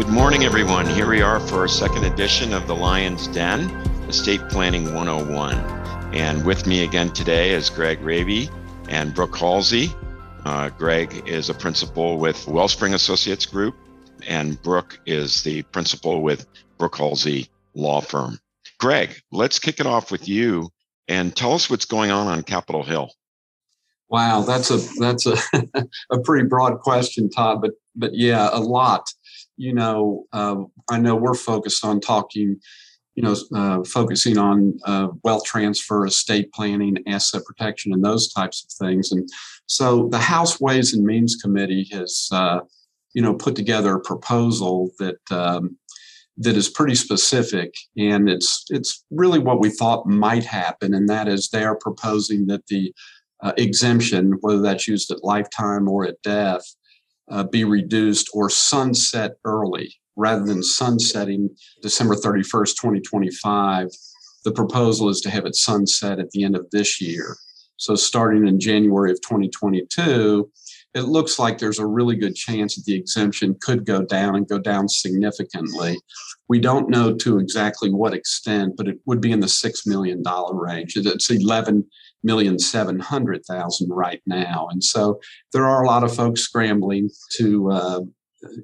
Good 0.00 0.08
morning, 0.08 0.44
everyone. 0.44 0.86
Here 0.86 1.06
we 1.06 1.20
are 1.20 1.38
for 1.40 1.56
our 1.56 1.68
second 1.68 2.04
edition 2.04 2.54
of 2.54 2.66
the 2.66 2.74
Lion's 2.74 3.26
Den, 3.28 3.68
Estate 4.08 4.40
Planning 4.48 4.94
101. 4.94 5.54
And 6.14 6.42
with 6.46 6.66
me 6.66 6.84
again 6.84 7.12
today 7.12 7.50
is 7.50 7.68
Greg 7.68 8.00
Raby 8.00 8.48
and 8.88 9.14
Brooke 9.14 9.36
Halsey. 9.36 9.90
Uh, 10.46 10.70
Greg 10.70 11.28
is 11.28 11.50
a 11.50 11.54
principal 11.54 12.16
with 12.16 12.48
Wellspring 12.48 12.94
Associates 12.94 13.44
Group, 13.44 13.76
and 14.26 14.60
Brooke 14.62 14.98
is 15.04 15.42
the 15.42 15.64
principal 15.64 16.22
with 16.22 16.46
Brooke 16.78 16.96
Halsey 16.96 17.50
Law 17.74 18.00
Firm. 18.00 18.40
Greg, 18.78 19.20
let's 19.30 19.58
kick 19.58 19.80
it 19.80 19.86
off 19.86 20.10
with 20.10 20.26
you 20.26 20.70
and 21.08 21.36
tell 21.36 21.52
us 21.52 21.68
what's 21.68 21.84
going 21.84 22.10
on 22.10 22.26
on 22.26 22.42
Capitol 22.42 22.84
Hill. 22.84 23.12
Wow, 24.08 24.40
that's 24.40 24.70
a 24.70 24.78
that's 24.98 25.26
a 25.26 25.36
a 26.10 26.18
pretty 26.20 26.48
broad 26.48 26.80
question, 26.80 27.28
Todd. 27.28 27.60
But 27.60 27.72
but 27.94 28.14
yeah, 28.14 28.48
a 28.50 28.58
lot 28.58 29.06
you 29.60 29.74
know, 29.74 30.24
uh, 30.32 30.56
I 30.88 30.98
know 30.98 31.14
we're 31.14 31.34
focused 31.34 31.84
on 31.84 32.00
talking, 32.00 32.58
you 33.14 33.22
know, 33.22 33.36
uh, 33.54 33.84
focusing 33.84 34.38
on 34.38 34.78
uh, 34.86 35.08
wealth 35.22 35.44
transfer, 35.44 36.06
estate 36.06 36.50
planning, 36.54 36.96
asset 37.06 37.42
protection, 37.44 37.92
and 37.92 38.02
those 38.02 38.32
types 38.32 38.64
of 38.64 38.86
things. 38.86 39.12
And 39.12 39.28
so 39.66 40.08
the 40.10 40.18
House 40.18 40.58
Ways 40.60 40.94
and 40.94 41.04
Means 41.04 41.36
Committee 41.36 41.86
has, 41.92 42.28
uh, 42.32 42.60
you 43.12 43.20
know, 43.20 43.34
put 43.34 43.54
together 43.54 43.96
a 43.96 44.00
proposal 44.00 44.92
that 44.98 45.20
um, 45.30 45.76
that 46.38 46.56
is 46.56 46.70
pretty 46.70 46.94
specific, 46.94 47.74
and 47.98 48.30
it's 48.30 48.64
it's 48.70 49.04
really 49.10 49.40
what 49.40 49.60
we 49.60 49.68
thought 49.68 50.06
might 50.06 50.44
happen, 50.44 50.94
and 50.94 51.06
that 51.10 51.28
is 51.28 51.50
they 51.50 51.64
are 51.64 51.76
proposing 51.76 52.46
that 52.46 52.66
the 52.68 52.94
uh, 53.42 53.52
exemption, 53.58 54.38
whether 54.40 54.62
that's 54.62 54.88
used 54.88 55.10
at 55.10 55.22
lifetime 55.22 55.86
or 55.86 56.06
at 56.06 56.22
death, 56.22 56.64
uh, 57.30 57.44
be 57.44 57.64
reduced 57.64 58.28
or 58.34 58.50
sunset 58.50 59.32
early 59.44 59.94
rather 60.16 60.44
than 60.44 60.62
sunsetting 60.62 61.48
December 61.82 62.14
31st, 62.14 62.74
2025. 62.76 63.88
The 64.44 64.52
proposal 64.52 65.08
is 65.08 65.20
to 65.22 65.30
have 65.30 65.46
it 65.46 65.54
sunset 65.54 66.18
at 66.18 66.30
the 66.30 66.44
end 66.44 66.56
of 66.56 66.66
this 66.70 67.00
year. 67.00 67.36
So, 67.76 67.94
starting 67.94 68.46
in 68.46 68.60
January 68.60 69.10
of 69.10 69.20
2022, 69.22 70.50
it 70.92 71.02
looks 71.02 71.38
like 71.38 71.56
there's 71.58 71.78
a 71.78 71.86
really 71.86 72.16
good 72.16 72.34
chance 72.34 72.74
that 72.74 72.84
the 72.84 72.94
exemption 72.94 73.56
could 73.62 73.86
go 73.86 74.02
down 74.02 74.34
and 74.34 74.48
go 74.48 74.58
down 74.58 74.88
significantly. 74.88 75.98
We 76.48 76.58
don't 76.58 76.90
know 76.90 77.14
to 77.14 77.38
exactly 77.38 77.90
what 77.90 78.12
extent, 78.12 78.74
but 78.76 78.88
it 78.88 78.98
would 79.06 79.20
be 79.20 79.30
in 79.30 79.40
the 79.40 79.46
$6 79.46 79.86
million 79.86 80.22
range. 80.52 80.96
It's 80.96 81.30
11 81.30 81.86
million 82.22 82.58
seven 82.58 82.98
hundred 82.98 83.44
thousand 83.44 83.90
right 83.90 84.22
now, 84.26 84.68
and 84.70 84.82
so 84.82 85.20
there 85.52 85.66
are 85.66 85.82
a 85.82 85.86
lot 85.86 86.04
of 86.04 86.14
folks 86.14 86.40
scrambling 86.40 87.10
to 87.36 87.70
uh, 87.70 88.00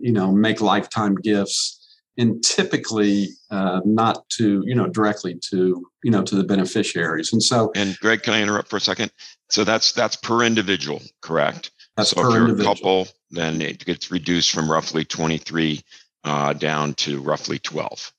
you 0.00 0.12
know 0.12 0.32
make 0.32 0.60
lifetime 0.60 1.14
gifts, 1.16 1.98
and 2.16 2.42
typically 2.42 3.28
uh, 3.50 3.80
not 3.84 4.28
to 4.30 4.62
you 4.66 4.74
know 4.74 4.86
directly 4.86 5.38
to 5.50 5.84
you 6.02 6.10
know 6.10 6.22
to 6.22 6.34
the 6.34 6.44
beneficiaries. 6.44 7.32
And 7.32 7.42
so, 7.42 7.72
and 7.74 7.98
Greg, 8.00 8.22
can 8.22 8.34
I 8.34 8.42
interrupt 8.42 8.68
for 8.68 8.76
a 8.76 8.80
second? 8.80 9.10
So 9.50 9.64
that's 9.64 9.92
that's 9.92 10.16
per 10.16 10.42
individual, 10.42 11.02
correct? 11.22 11.70
That's 11.96 12.10
so 12.10 12.22
per 12.22 12.28
if 12.28 12.34
you're 12.34 12.42
individual. 12.48 12.72
a 12.72 12.76
couple, 12.76 13.08
then 13.30 13.60
it 13.60 13.84
gets 13.84 14.10
reduced 14.10 14.52
from 14.52 14.70
roughly 14.70 15.04
twenty 15.04 15.38
three 15.38 15.82
uh, 16.24 16.52
down 16.52 16.94
to 16.94 17.20
roughly 17.20 17.58
twelve. 17.58 18.12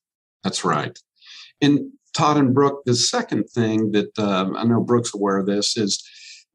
That's 0.44 0.64
right. 0.64 0.98
And 1.62 1.92
Todd 2.18 2.38
and 2.38 2.52
Brooke, 2.54 2.82
the 2.86 2.96
second 2.96 3.48
thing 3.48 3.92
that 3.92 4.18
um, 4.18 4.58
I 4.58 4.64
know 4.64 4.82
Brooke's 4.82 5.14
aware 5.14 5.38
of 5.38 5.46
this 5.46 5.78
is 5.78 6.04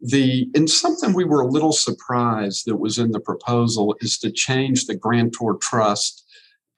the 0.00 0.50
and 0.56 0.68
something 0.68 1.12
we 1.12 1.22
were 1.22 1.40
a 1.40 1.46
little 1.46 1.72
surprised 1.72 2.64
that 2.66 2.76
was 2.76 2.98
in 2.98 3.12
the 3.12 3.20
proposal 3.20 3.94
is 4.00 4.18
to 4.18 4.32
change 4.32 4.86
the 4.86 4.96
grantor 4.96 5.56
trust 5.62 6.26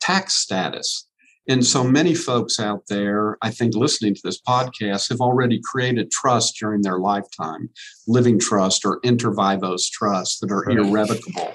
tax 0.03 0.35
status. 0.37 1.09
And 1.49 1.65
so 1.65 1.83
many 1.83 2.15
folks 2.15 2.61
out 2.61 2.83
there, 2.89 3.39
I 3.41 3.51
think, 3.51 3.75
listening 3.75 4.15
to 4.15 4.21
this 4.23 4.41
podcast, 4.41 5.09
have 5.09 5.21
already 5.21 5.61
created 5.65 6.11
trust 6.11 6.57
during 6.59 6.83
their 6.83 6.99
lifetime, 6.99 7.71
living 8.07 8.39
trust 8.39 8.85
or 8.85 9.01
inter 9.03 9.33
vivos 9.33 9.89
trusts 9.89 10.41
that 10.41 10.51
are 10.51 10.69
irrevocable 10.71 11.55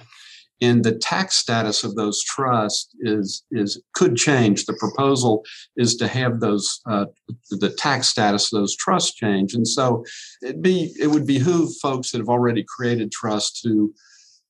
and 0.62 0.84
the 0.84 0.96
tax 0.96 1.36
status 1.36 1.84
of 1.84 1.96
those 1.96 2.22
trusts 2.24 2.94
is 3.02 3.44
is 3.52 3.82
could 3.94 4.16
change. 4.16 4.66
The 4.66 4.74
proposal 4.74 5.44
is 5.78 5.96
to 5.98 6.08
have 6.08 6.40
those 6.40 6.82
uh, 6.86 7.06
the 7.50 7.70
tax 7.70 8.08
status 8.08 8.52
of 8.52 8.60
those 8.60 8.76
trusts 8.76 9.16
change, 9.16 9.54
and 9.54 9.68
so 9.68 10.04
it 10.42 10.62
be 10.62 10.94
it 11.00 11.08
would 11.08 11.26
behoove 11.26 11.72
folks 11.82 12.12
that 12.12 12.20
have 12.20 12.30
already 12.30 12.66
created 12.68 13.12
trusts 13.12 13.62
to 13.62 13.94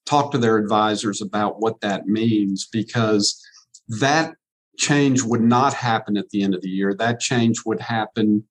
talk 0.06 0.32
to 0.32 0.38
their 0.38 0.58
advisors 0.58 1.22
about 1.22 1.60
what 1.60 1.82
that 1.82 2.08
means 2.08 2.68
because 2.72 3.40
that 3.88 4.34
change 4.78 5.22
would 5.22 5.42
not 5.42 5.74
happen 5.74 6.18
at 6.18 6.30
the 6.30 6.42
end 6.42 6.56
of 6.56 6.62
the 6.62 6.70
year. 6.70 6.96
That 6.96 7.20
change 7.20 7.64
would 7.66 7.82
happen 7.82 8.44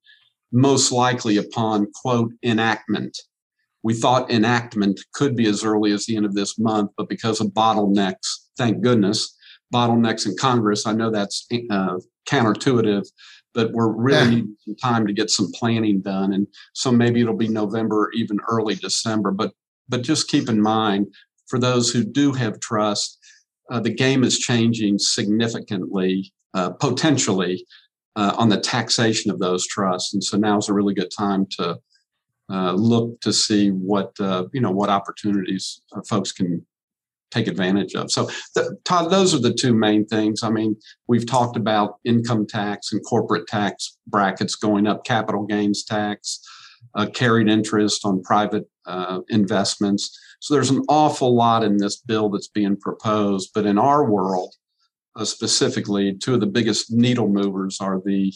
most 0.51 0.91
likely 0.91 1.37
upon 1.37 1.91
quote 1.93 2.31
enactment 2.43 3.17
we 3.83 3.93
thought 3.93 4.31
enactment 4.31 4.99
could 5.13 5.35
be 5.35 5.47
as 5.47 5.63
early 5.63 5.91
as 5.91 6.05
the 6.05 6.15
end 6.15 6.25
of 6.25 6.33
this 6.33 6.59
month, 6.59 6.91
but 6.97 7.09
because 7.09 7.39
of 7.39 7.47
bottlenecks, 7.47 8.27
thank 8.57 8.81
goodness, 8.81 9.35
bottlenecks 9.73 10.25
in 10.25 10.35
Congress, 10.37 10.85
I 10.85 10.93
know 10.93 11.09
that's 11.09 11.47
uh, 11.71 11.97
counterintuitive, 12.27 13.07
but 13.53 13.71
we're 13.71 13.91
really 13.91 14.17
yeah. 14.17 14.29
needing 14.29 14.55
some 14.65 14.75
time 14.75 15.07
to 15.07 15.13
get 15.13 15.29
some 15.29 15.51
planning 15.53 16.01
done. 16.01 16.33
And 16.33 16.47
so 16.73 16.91
maybe 16.91 17.21
it'll 17.21 17.35
be 17.35 17.47
November, 17.47 18.11
even 18.15 18.37
early 18.49 18.75
December. 18.75 19.31
But 19.31 19.53
but 19.87 20.03
just 20.03 20.27
keep 20.27 20.49
in 20.49 20.61
mind, 20.61 21.07
for 21.47 21.57
those 21.57 21.89
who 21.89 22.03
do 22.03 22.31
have 22.33 22.59
trust, 22.59 23.17
uh, 23.71 23.79
the 23.79 23.93
game 23.93 24.23
is 24.23 24.37
changing 24.37 24.99
significantly, 24.99 26.31
uh, 26.53 26.69
potentially, 26.71 27.65
uh, 28.15 28.35
on 28.37 28.49
the 28.49 28.59
taxation 28.59 29.31
of 29.31 29.39
those 29.39 29.65
trusts. 29.65 30.13
And 30.13 30.23
so 30.23 30.37
now 30.37 30.57
is 30.59 30.69
a 30.69 30.73
really 30.73 30.93
good 30.93 31.11
time 31.15 31.47
to 31.57 31.79
uh, 32.49 32.73
look 32.73 33.19
to 33.21 33.31
see 33.31 33.69
what 33.69 34.11
uh, 34.19 34.45
you 34.53 34.61
know 34.61 34.71
what 34.71 34.89
opportunities 34.89 35.81
uh, 35.95 36.01
folks 36.07 36.31
can 36.31 36.65
take 37.31 37.47
advantage 37.47 37.95
of. 37.95 38.11
So, 38.11 38.29
the, 38.55 38.77
Todd, 38.85 39.11
those 39.11 39.33
are 39.33 39.39
the 39.39 39.53
two 39.53 39.73
main 39.73 40.05
things. 40.05 40.43
I 40.43 40.49
mean, 40.49 40.75
we've 41.07 41.27
talked 41.27 41.57
about 41.57 41.99
income 42.03 42.47
tax 42.47 42.91
and 42.91 43.03
corporate 43.05 43.47
tax 43.47 43.97
brackets 44.07 44.55
going 44.55 44.87
up, 44.87 45.05
capital 45.05 45.45
gains 45.45 45.83
tax, 45.83 46.39
uh, 46.95 47.07
carried 47.07 47.47
interest 47.47 48.05
on 48.05 48.23
private 48.23 48.67
uh, 48.85 49.19
investments. 49.29 50.17
So, 50.39 50.53
there's 50.53 50.71
an 50.71 50.83
awful 50.89 51.35
lot 51.35 51.63
in 51.63 51.77
this 51.77 51.97
bill 51.97 52.29
that's 52.29 52.47
being 52.47 52.77
proposed. 52.77 53.51
But 53.53 53.65
in 53.65 53.77
our 53.77 54.09
world, 54.09 54.55
uh, 55.15 55.25
specifically, 55.25 56.15
two 56.15 56.35
of 56.35 56.39
the 56.39 56.47
biggest 56.47 56.91
needle 56.91 57.27
movers 57.27 57.79
are 57.79 58.01
the 58.03 58.33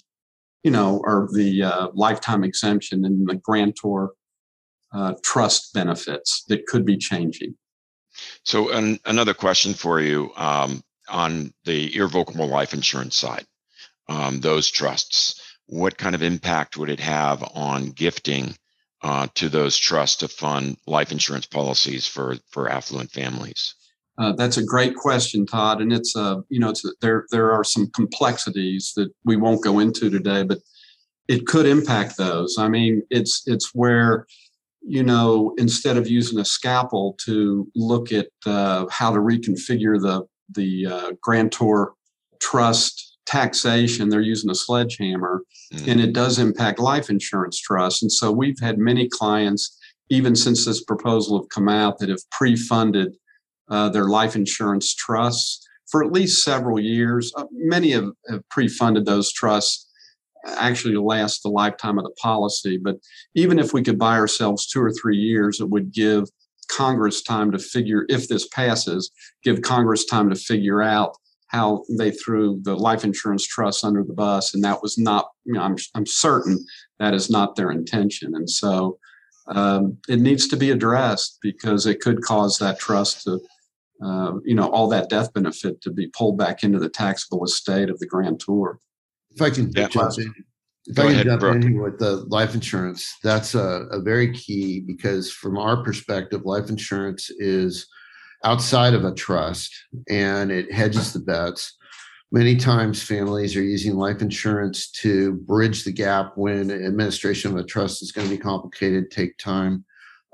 you 0.64 0.72
know, 0.72 1.02
or 1.04 1.30
the 1.34 1.64
uh, 1.64 1.88
lifetime 1.94 2.44
exemption 2.44 3.06
and 3.06 3.28
the 3.28 3.36
grantor 3.36 4.14
uh, 4.94 5.14
trust 5.24 5.74
benefits 5.74 6.44
that 6.48 6.66
could 6.68 6.86
be 6.86 6.98
changing. 6.98 7.56
So, 8.44 8.70
an, 8.70 9.00
another 9.06 9.34
question 9.34 9.74
for 9.74 10.00
you 10.00 10.32
um, 10.36 10.84
on 11.10 11.54
the 11.66 11.96
irrevocable 11.96 12.48
life 12.48 12.74
insurance 12.74 13.16
side, 13.16 13.46
um, 14.08 14.40
those 14.40 14.70
trusts, 14.70 15.42
what 15.66 15.98
kind 15.98 16.16
of 16.16 16.22
impact 16.22 16.78
would 16.78 16.90
it 16.90 17.00
have 17.00 17.44
on 17.56 17.90
gifting 17.90 18.56
uh, 19.02 19.28
to 19.36 19.50
those 19.50 19.78
trusts 19.78 20.18
to 20.18 20.28
fund 20.28 20.78
life 20.86 21.12
insurance 21.12 21.46
policies 21.46 22.08
for, 22.08 22.38
for 22.52 22.70
affluent 22.70 23.12
families? 23.12 23.76
Uh, 24.18 24.32
that's 24.34 24.58
a 24.58 24.64
great 24.64 24.96
question, 24.96 25.46
Todd, 25.46 25.82
and 25.82 25.92
it's 25.92 26.16
a 26.16 26.22
uh, 26.22 26.42
you 26.50 26.60
know 26.60 26.70
it's 26.70 26.86
a, 26.86 26.90
there 27.02 27.26
there 27.32 27.52
are 27.52 27.64
some 27.64 27.90
complexities 27.92 28.94
that 28.96 29.10
we 29.26 29.36
won't 29.36 29.64
go 29.64 29.80
into 29.80 30.10
today, 30.10 30.44
but 30.44 30.60
it 31.28 31.48
could 31.48 31.66
impact 31.66 32.18
those. 32.18 32.58
I 32.60 32.68
mean, 32.68 33.02
it's 33.10 33.42
it's 33.48 33.74
where 33.74 34.28
you 34.82 35.02
know 35.02 35.56
instead 35.58 35.98
of 35.98 36.08
using 36.08 36.40
a 36.40 36.46
scalpel 36.46 37.16
to 37.26 37.68
look 37.76 38.12
at 38.12 38.28
uh, 38.46 38.86
how 38.92 39.12
to 39.12 39.20
reconfigure 39.20 40.00
the 40.00 40.28
the 40.54 40.86
uh, 40.86 41.12
grantor 41.22 41.94
trust 42.40 43.18
taxation, 43.26 44.10
they're 44.10 44.22
using 44.22 44.52
a 44.52 44.56
sledgehammer, 44.56 45.42
mm. 45.74 45.88
and 45.88 46.00
it 46.00 46.14
does 46.14 46.38
impact 46.38 46.78
life 46.78 47.10
insurance 47.10 47.60
trusts. 47.60 48.04
And 48.04 48.12
so 48.12 48.32
we've 48.32 48.60
had 48.60 48.78
many 48.78 49.10
clients, 49.10 49.76
even 50.10 50.36
since 50.36 50.66
this 50.66 50.84
proposal 50.84 51.42
have 51.42 51.50
come 51.50 51.70
out, 51.70 51.98
that 51.98 52.10
have 52.10 52.30
pre-funded 52.30 53.16
uh, 53.70 53.90
their 53.90 54.10
life 54.10 54.36
insurance 54.36 54.94
trusts 54.94 55.66
for 55.90 56.04
at 56.04 56.12
least 56.12 56.44
several 56.44 56.80
years. 56.80 57.32
Uh, 57.36 57.46
many 57.52 57.92
have, 57.92 58.10
have 58.30 58.48
pre-funded 58.50 59.06
those 59.06 59.32
trusts 59.32 59.88
actually 60.46 60.94
to 60.94 61.02
last 61.02 61.42
the 61.44 61.50
lifetime 61.50 61.98
of 61.98 62.04
the 62.04 62.16
policy. 62.22 62.78
But 62.78 62.98
even 63.36 63.60
if 63.60 63.74
we 63.74 63.82
could 63.82 63.98
buy 63.98 64.18
ourselves 64.18 64.68
two 64.68 64.82
or 64.82 64.92
three 64.92 65.18
years, 65.18 65.60
it 65.60 65.70
would 65.70 65.94
give 65.94 66.26
Congress 66.70 67.22
time 67.22 67.52
to 67.52 67.60
figure, 67.60 68.06
if 68.10 68.28
this 68.28 68.48
passes, 68.48 69.12
give 69.44 69.62
Congress 69.62 70.06
time 70.06 70.30
to 70.30 70.36
figure 70.36 70.82
out 70.82 71.16
how 71.48 71.84
they 71.98 72.10
threw 72.10 72.60
the 72.64 72.76
life 72.76 73.04
insurance 73.04 73.46
trust 73.46 73.86
under 73.86 74.04
the 74.04 74.14
bus. 74.14 74.54
And 74.54 74.64
that 74.64 74.82
was 74.82 74.98
not, 74.98 75.30
you 75.46 75.54
know, 75.54 75.62
I'm, 75.62 75.76
I'm 75.94 76.06
certain 76.08 76.66
that 77.00 77.14
is 77.14 77.30
not 77.30 77.56
their 77.56 77.70
intention. 77.70 78.34
And 78.36 78.50
so 78.50 78.98
um, 79.48 79.98
it 80.10 80.20
needs 80.20 80.48
to 80.48 80.58
be 80.58 80.72
addressed 80.72 81.38
because 81.42 81.86
it 81.86 82.00
could 82.00 82.24
cause 82.24 82.58
that 82.58 82.80
trust 82.80 83.24
to 83.24 83.40
uh, 84.04 84.34
you 84.44 84.56
know, 84.56 84.70
all 84.70 84.88
that 84.90 85.10
death 85.10 85.34
benefit 85.34 85.82
to 85.82 85.92
be 85.92 86.08
pulled 86.08 86.38
back 86.38 86.64
into 86.64 86.80
the 86.80 86.90
taxable 86.90 87.44
estate 87.44 87.90
of 87.90 88.00
the 88.00 88.08
grantor. 88.08 88.80
If 89.32 89.42
I 89.42 89.50
can 89.50 89.72
yeah. 89.76 89.88
jump 89.88 90.18
in, 90.18 90.34
if 90.86 90.96
Go 90.96 91.04
I 91.04 91.06
can 91.06 91.14
ahead, 91.14 91.26
jump 91.26 91.40
Brooke. 91.40 91.64
in 91.64 91.82
with 91.82 92.00
the 92.00 92.18
life 92.28 92.54
insurance, 92.54 93.16
that's 93.24 93.56
a, 93.56 93.88
a 93.92 94.02
very 94.02 94.34
key 94.34 94.82
because 94.82 95.32
from 95.32 95.58
our 95.58 95.84
perspective, 95.84 96.42
life 96.44 96.70
insurance 96.70 97.30
is 97.30 97.88
outside 98.44 98.94
of 98.94 99.06
a 99.06 99.14
trust 99.14 99.74
and 100.10 100.52
it 100.52 100.72
hedges 100.72 101.14
the 101.14 101.20
bets. 101.20 101.78
Many 102.32 102.56
times, 102.56 103.02
families 103.02 103.56
are 103.56 103.64
using 103.64 103.96
life 103.96 104.22
insurance 104.22 104.90
to 104.92 105.34
bridge 105.34 105.84
the 105.84 105.92
gap 105.92 106.34
when 106.36 106.72
administration 106.72 107.52
of 107.52 107.58
a 107.58 107.64
trust 107.64 108.02
is 108.02 108.12
going 108.12 108.28
to 108.28 108.36
be 108.36 108.42
complicated, 108.42 109.12
take 109.12 109.38
time. 109.38 109.86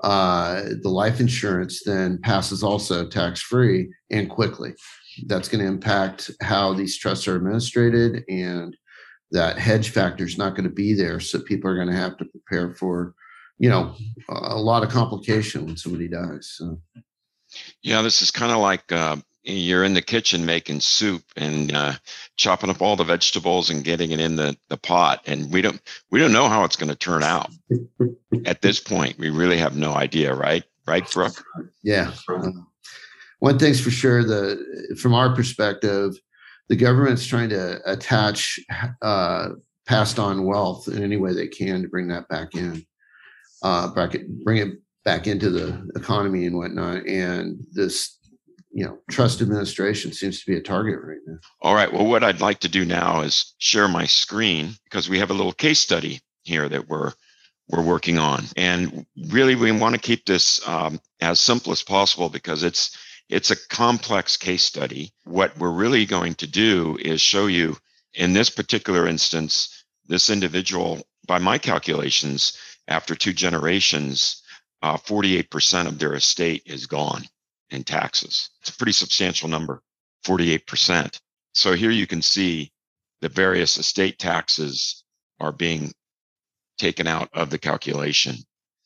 Uh, 0.02 0.62
the 0.82 0.88
life 0.88 1.20
insurance 1.20 1.82
then 1.84 2.18
passes 2.22 2.62
also 2.62 3.06
tax 3.06 3.40
free 3.42 3.88
and 4.10 4.30
quickly. 4.30 4.72
That's 5.26 5.48
going 5.48 5.62
to 5.62 5.70
impact 5.70 6.30
how 6.40 6.72
these 6.72 6.96
trusts 6.96 7.28
are 7.28 7.36
administrated, 7.36 8.24
and 8.28 8.76
that 9.32 9.58
hedge 9.58 9.90
factor 9.90 10.24
is 10.24 10.38
not 10.38 10.54
going 10.54 10.68
to 10.68 10.74
be 10.74 10.94
there. 10.94 11.20
So 11.20 11.40
people 11.40 11.70
are 11.70 11.74
going 11.74 11.88
to 11.88 11.94
have 11.94 12.16
to 12.18 12.24
prepare 12.24 12.74
for, 12.74 13.14
you 13.58 13.68
know, 13.68 13.94
a 14.28 14.56
lot 14.56 14.82
of 14.82 14.88
complication 14.88 15.66
when 15.66 15.76
somebody 15.76 16.08
dies. 16.08 16.54
So. 16.56 16.80
Yeah, 17.82 18.02
this 18.02 18.22
is 18.22 18.30
kind 18.30 18.52
of 18.52 18.58
like 18.58 18.90
uh, 18.92 19.16
you're 19.42 19.84
in 19.84 19.94
the 19.94 20.02
kitchen 20.02 20.44
making 20.44 20.80
soup 20.80 21.22
and 21.36 21.74
uh, 21.74 21.94
chopping 22.36 22.70
up 22.70 22.82
all 22.82 22.96
the 22.96 23.04
vegetables 23.04 23.70
and 23.70 23.84
getting 23.84 24.10
it 24.10 24.20
in 24.20 24.36
the, 24.36 24.56
the 24.68 24.76
pot, 24.76 25.22
and 25.26 25.52
we 25.52 25.62
don't 25.62 25.80
we 26.10 26.20
don't 26.20 26.32
know 26.32 26.48
how 26.48 26.64
it's 26.64 26.76
going 26.76 26.90
to 26.90 26.96
turn 26.96 27.22
out. 27.22 27.50
At 28.44 28.62
this 28.62 28.80
point, 28.80 29.18
we 29.18 29.30
really 29.30 29.56
have 29.56 29.76
no 29.76 29.92
idea, 29.92 30.34
right? 30.34 30.64
Right, 30.86 31.10
Brooke? 31.10 31.44
Yeah. 31.82 32.12
one 33.38 33.58
thing's 33.58 33.80
for 33.80 33.90
sure: 33.90 34.24
the 34.24 34.96
from 35.00 35.14
our 35.14 35.34
perspective, 35.34 36.14
the 36.68 36.76
government's 36.76 37.26
trying 37.26 37.48
to 37.50 37.80
attach 37.90 38.58
uh, 39.02 39.50
passed 39.86 40.18
on 40.18 40.44
wealth 40.44 40.88
in 40.88 41.02
any 41.02 41.16
way 41.16 41.32
they 41.32 41.48
can 41.48 41.82
to 41.82 41.88
bring 41.88 42.08
that 42.08 42.28
back 42.28 42.54
in, 42.54 42.84
uh, 43.62 43.88
bracket, 43.92 44.44
bring 44.44 44.58
it 44.58 44.78
back 45.04 45.26
into 45.26 45.50
the 45.50 45.90
economy 45.96 46.46
and 46.46 46.56
whatnot. 46.56 47.06
And 47.06 47.58
this, 47.72 48.19
you 48.72 48.84
know, 48.84 48.98
trust 49.10 49.40
administration 49.40 50.12
seems 50.12 50.40
to 50.40 50.46
be 50.50 50.56
a 50.56 50.62
target 50.62 51.00
right 51.02 51.18
now. 51.26 51.38
All 51.60 51.74
right. 51.74 51.92
Well, 51.92 52.06
what 52.06 52.22
I'd 52.22 52.40
like 52.40 52.60
to 52.60 52.68
do 52.68 52.84
now 52.84 53.22
is 53.22 53.54
share 53.58 53.88
my 53.88 54.06
screen 54.06 54.74
because 54.84 55.08
we 55.08 55.18
have 55.18 55.30
a 55.30 55.34
little 55.34 55.52
case 55.52 55.80
study 55.80 56.20
here 56.42 56.68
that 56.68 56.88
we're 56.88 57.12
we're 57.68 57.82
working 57.82 58.18
on, 58.18 58.44
and 58.56 59.06
really 59.28 59.54
we 59.54 59.70
want 59.70 59.94
to 59.94 60.00
keep 60.00 60.26
this 60.26 60.66
um, 60.66 61.00
as 61.20 61.38
simple 61.38 61.72
as 61.72 61.82
possible 61.82 62.28
because 62.28 62.62
it's 62.62 62.96
it's 63.28 63.50
a 63.50 63.68
complex 63.68 64.36
case 64.36 64.64
study. 64.64 65.12
What 65.24 65.56
we're 65.58 65.70
really 65.70 66.04
going 66.06 66.34
to 66.36 66.46
do 66.46 66.96
is 67.00 67.20
show 67.20 67.46
you 67.46 67.76
in 68.14 68.32
this 68.32 68.50
particular 68.50 69.06
instance, 69.06 69.84
this 70.06 70.30
individual, 70.30 71.00
by 71.26 71.38
my 71.38 71.58
calculations, 71.58 72.56
after 72.88 73.14
two 73.14 73.32
generations, 73.32 74.42
uh, 74.82 74.96
48% 74.96 75.86
of 75.86 75.98
their 75.98 76.14
estate 76.14 76.62
is 76.66 76.86
gone 76.86 77.24
in 77.70 77.84
taxes. 77.84 78.50
It's 78.60 78.70
a 78.70 78.76
pretty 78.76 78.92
substantial 78.92 79.48
number, 79.48 79.82
48%. 80.24 81.20
So 81.52 81.74
here 81.74 81.90
you 81.90 82.06
can 82.06 82.22
see 82.22 82.72
the 83.20 83.28
various 83.28 83.76
estate 83.76 84.18
taxes 84.18 85.04
are 85.40 85.52
being 85.52 85.92
taken 86.78 87.06
out 87.06 87.28
of 87.32 87.50
the 87.50 87.58
calculation. 87.58 88.36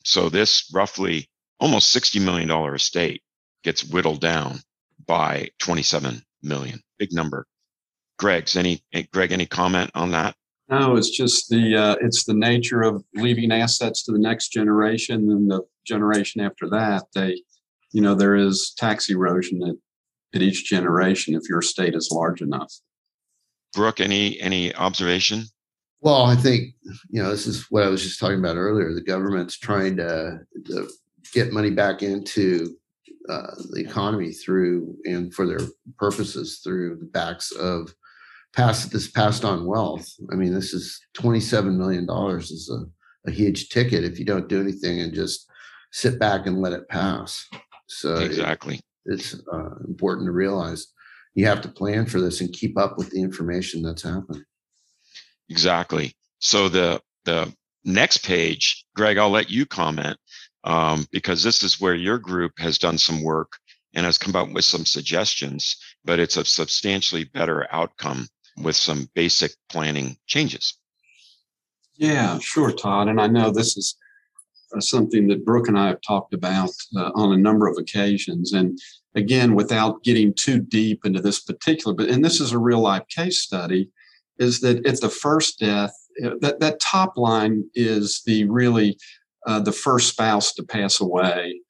So 0.05 0.29
this 0.29 0.71
roughly 0.73 1.29
almost 1.61 1.95
$60 1.95 2.23
million 2.25 2.51
estate 2.75 3.23
gets 3.63 3.85
whittled 3.85 4.21
down 4.21 4.61
by 5.07 5.49
27 5.61 6.23
million. 6.43 6.81
Big 6.99 7.13
number. 7.13 7.47
Greg's 8.19 8.57
any 8.57 8.83
Greg, 9.13 9.33
any 9.33 9.47
comment 9.47 9.91
on 9.95 10.13
that? 10.13 10.37
No, 10.69 10.97
it's 10.97 11.11
just 11.11 11.49
the 11.49 11.77
uh, 11.77 11.97
it's 12.01 12.25
the 12.25 12.35
nature 12.35 12.83
of 12.83 13.05
leaving 13.15 13.53
assets 13.53 14.03
to 14.05 14.13
the 14.13 14.19
next 14.19 14.49
generation 14.49 15.31
and 15.31 15.51
the 15.51 15.63
generation 15.85 16.41
after 16.41 16.69
that. 16.71 17.05
They, 17.15 17.43
you 17.95 18.03
know, 18.03 18.17
there 18.17 18.35
is 18.35 18.75
tax 18.77 19.09
erosion 19.09 19.63
at, 19.63 19.77
at 20.35 20.43
each 20.43 20.65
generation 20.65 21.35
if 21.35 21.49
your 21.49 21.63
state 21.63 21.95
is 21.95 22.11
large 22.11 22.43
enough. 22.43 22.73
Brooke, 23.73 24.01
any 24.01 24.39
any 24.41 24.75
observation? 24.75 25.45
Well, 26.01 26.25
I 26.25 26.35
think 26.35 26.75
you 27.09 27.23
know 27.23 27.31
this 27.31 27.47
is 27.47 27.67
what 27.71 27.85
I 27.85 27.89
was 27.89 28.03
just 28.03 28.19
talking 28.19 28.41
about 28.41 28.57
earlier. 28.57 28.93
The 28.93 29.01
government's 29.01 29.57
trying 29.57 29.97
to, 29.99 30.41
to 30.67 30.91
get 31.33 31.53
money 31.53 31.71
back 31.71 32.03
into 32.03 32.77
uh, 33.29 33.55
the 33.71 33.81
economy 33.81 34.33
through 34.33 34.97
and 35.05 35.33
for 35.33 35.47
their 35.47 35.67
purposes 35.97 36.61
through 36.65 36.97
the 36.97 37.07
backs 37.07 37.53
of 37.53 37.95
pass 38.55 38.87
this 38.87 39.09
passed 39.09 39.45
on 39.45 39.67
wealth. 39.67 40.09
I 40.33 40.35
mean, 40.35 40.53
this 40.53 40.75
is 40.75 41.01
$27 41.17 41.77
million 41.77 42.09
is 42.39 42.71
a, 42.71 43.31
a 43.31 43.33
huge 43.33 43.69
ticket 43.69 44.05
if 44.05 44.19
you 44.19 44.25
don't 44.25 44.49
do 44.49 44.61
anything 44.61 45.01
and 45.01 45.15
just 45.15 45.49
sit 45.91 46.19
back 46.19 46.47
and 46.47 46.61
let 46.61 46.73
it 46.73 46.89
pass. 46.89 47.49
So 47.87 48.17
exactly. 48.17 48.77
It, 48.77 49.15
it's 49.15 49.35
uh, 49.53 49.77
important 49.87 50.27
to 50.27 50.33
realize 50.33 50.87
you 51.35 51.47
have 51.47 51.61
to 51.63 51.69
plan 51.69 52.07
for 52.07 52.21
this 52.21 52.41
and 52.41 52.53
keep 52.53 52.79
up 52.79 52.97
with 52.97 53.11
the 53.11 53.21
information 53.21 53.83
that's 53.83 54.03
happening. 54.03 54.45
Exactly. 55.49 56.15
So 56.39 56.69
the 56.69 57.01
the 57.25 57.53
next 57.85 58.19
page, 58.19 58.85
Greg, 58.95 59.19
I'll 59.19 59.31
let 59.31 59.51
you 59.51 59.67
comment 59.67 60.17
um, 60.65 61.07
because 61.11 61.43
this 61.43 61.63
is 61.63 61.81
where 61.81 61.95
your 61.95 62.19
group 62.19 62.53
has 62.59 62.79
done 62.79 62.99
some 62.99 63.23
work 63.23 63.53
and 63.95 64.05
has 64.05 64.19
come 64.19 64.35
up 64.35 64.51
with 64.51 64.65
some 64.65 64.85
suggestions, 64.85 65.77
but 66.05 66.19
it's 66.19 66.37
a 66.37 66.45
substantially 66.45 67.25
better 67.25 67.67
outcome 67.73 68.27
with 68.59 68.77
some 68.77 69.09
basic 69.15 69.53
planning 69.69 70.17
changes. 70.27 70.75
Yeah, 71.97 72.39
sure, 72.41 72.73
Todd. 72.73 73.09
And 73.09 73.21
I 73.21 73.27
know 73.29 73.51
this 73.51 73.77
is 73.77 73.97
uh, 73.97 74.04
something 74.81 75.29
that 75.29 75.45
Brooke 75.45 75.69
and 75.69 75.79
I 75.79 75.89
have 75.89 76.01
talked 76.01 76.35
about 76.35 76.71
uh, 76.97 77.11
on 77.15 77.33
a 77.33 77.37
number 77.39 77.67
of 77.67 77.77
occasions. 77.79 78.53
And 78.53 78.79
again, 79.15 79.55
without 79.55 80.03
getting 80.03 80.35
too 80.35 80.59
deep 80.59 81.05
into 81.05 81.21
this 81.21 81.41
particular, 81.41 81.95
but 81.95 82.09
and 82.09 82.25
this 82.25 82.41
is 82.41 82.53
a 82.53 82.59
real 82.59 82.81
life 82.81 83.07
case 83.09 83.43
study, 83.43 83.91
is 84.39 84.61
that 84.61 84.85
at 84.87 85.01
the 85.01 85.09
first 85.09 85.59
death, 85.59 85.95
uh, 86.25 86.31
that, 86.41 86.61
that 86.61 86.81
top 86.81 87.17
line 87.17 87.65
is 87.75 88.23
the 88.27 88.45
really 88.45 88.97
uh, 89.47 89.61
the 89.61 89.73
first 89.73 90.09
spouse 90.09 90.53
to 90.55 90.63
pass 90.63 91.01
away. 91.01 91.61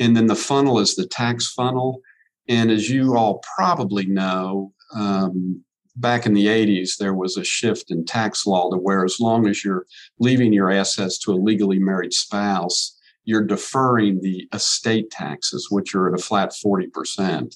And 0.00 0.16
then 0.16 0.26
the 0.26 0.36
funnel 0.36 0.78
is 0.78 0.94
the 0.94 1.06
tax 1.06 1.52
funnel. 1.52 2.00
And 2.48 2.70
as 2.70 2.88
you 2.88 3.16
all 3.16 3.42
probably 3.56 4.06
know, 4.06 4.72
um, 4.94 5.62
back 6.00 6.26
in 6.26 6.34
the 6.34 6.46
80s, 6.46 6.96
there 6.98 7.14
was 7.14 7.36
a 7.36 7.44
shift 7.44 7.90
in 7.90 8.04
tax 8.04 8.46
law 8.46 8.70
to 8.70 8.76
where 8.76 9.04
as 9.04 9.18
long 9.20 9.46
as 9.46 9.64
you're 9.64 9.86
leaving 10.18 10.52
your 10.52 10.70
assets 10.70 11.18
to 11.18 11.32
a 11.32 11.34
legally 11.34 11.78
married 11.78 12.12
spouse, 12.12 12.96
you're 13.24 13.44
deferring 13.44 14.20
the 14.20 14.48
estate 14.54 15.10
taxes, 15.10 15.68
which 15.70 15.94
are 15.94 16.08
at 16.08 16.18
a 16.18 16.22
flat 16.22 16.52
40%. 16.52 17.54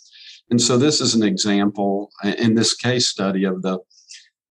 And 0.51 0.61
so 0.61 0.77
this 0.77 1.01
is 1.01 1.15
an 1.15 1.23
example 1.23 2.11
in 2.23 2.55
this 2.55 2.75
case 2.75 3.09
study 3.09 3.45
of 3.45 3.63
the, 3.63 3.79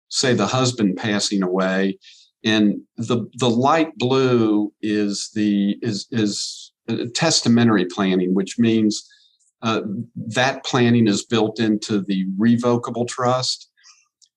say, 0.08 0.32
the 0.32 0.46
husband 0.46 0.96
passing 0.96 1.42
away. 1.42 1.98
And 2.42 2.80
the, 2.96 3.26
the 3.34 3.50
light 3.50 3.96
blue 3.98 4.72
is 4.80 5.30
the 5.34 5.76
is 5.82 6.06
is 6.10 6.72
testamentary 7.14 7.84
planning, 7.84 8.34
which 8.34 8.58
means 8.58 9.06
uh, 9.62 9.82
that 10.16 10.64
planning 10.64 11.06
is 11.06 11.24
built 11.24 11.60
into 11.60 12.00
the 12.00 12.26
revocable 12.38 13.04
trust. 13.04 13.69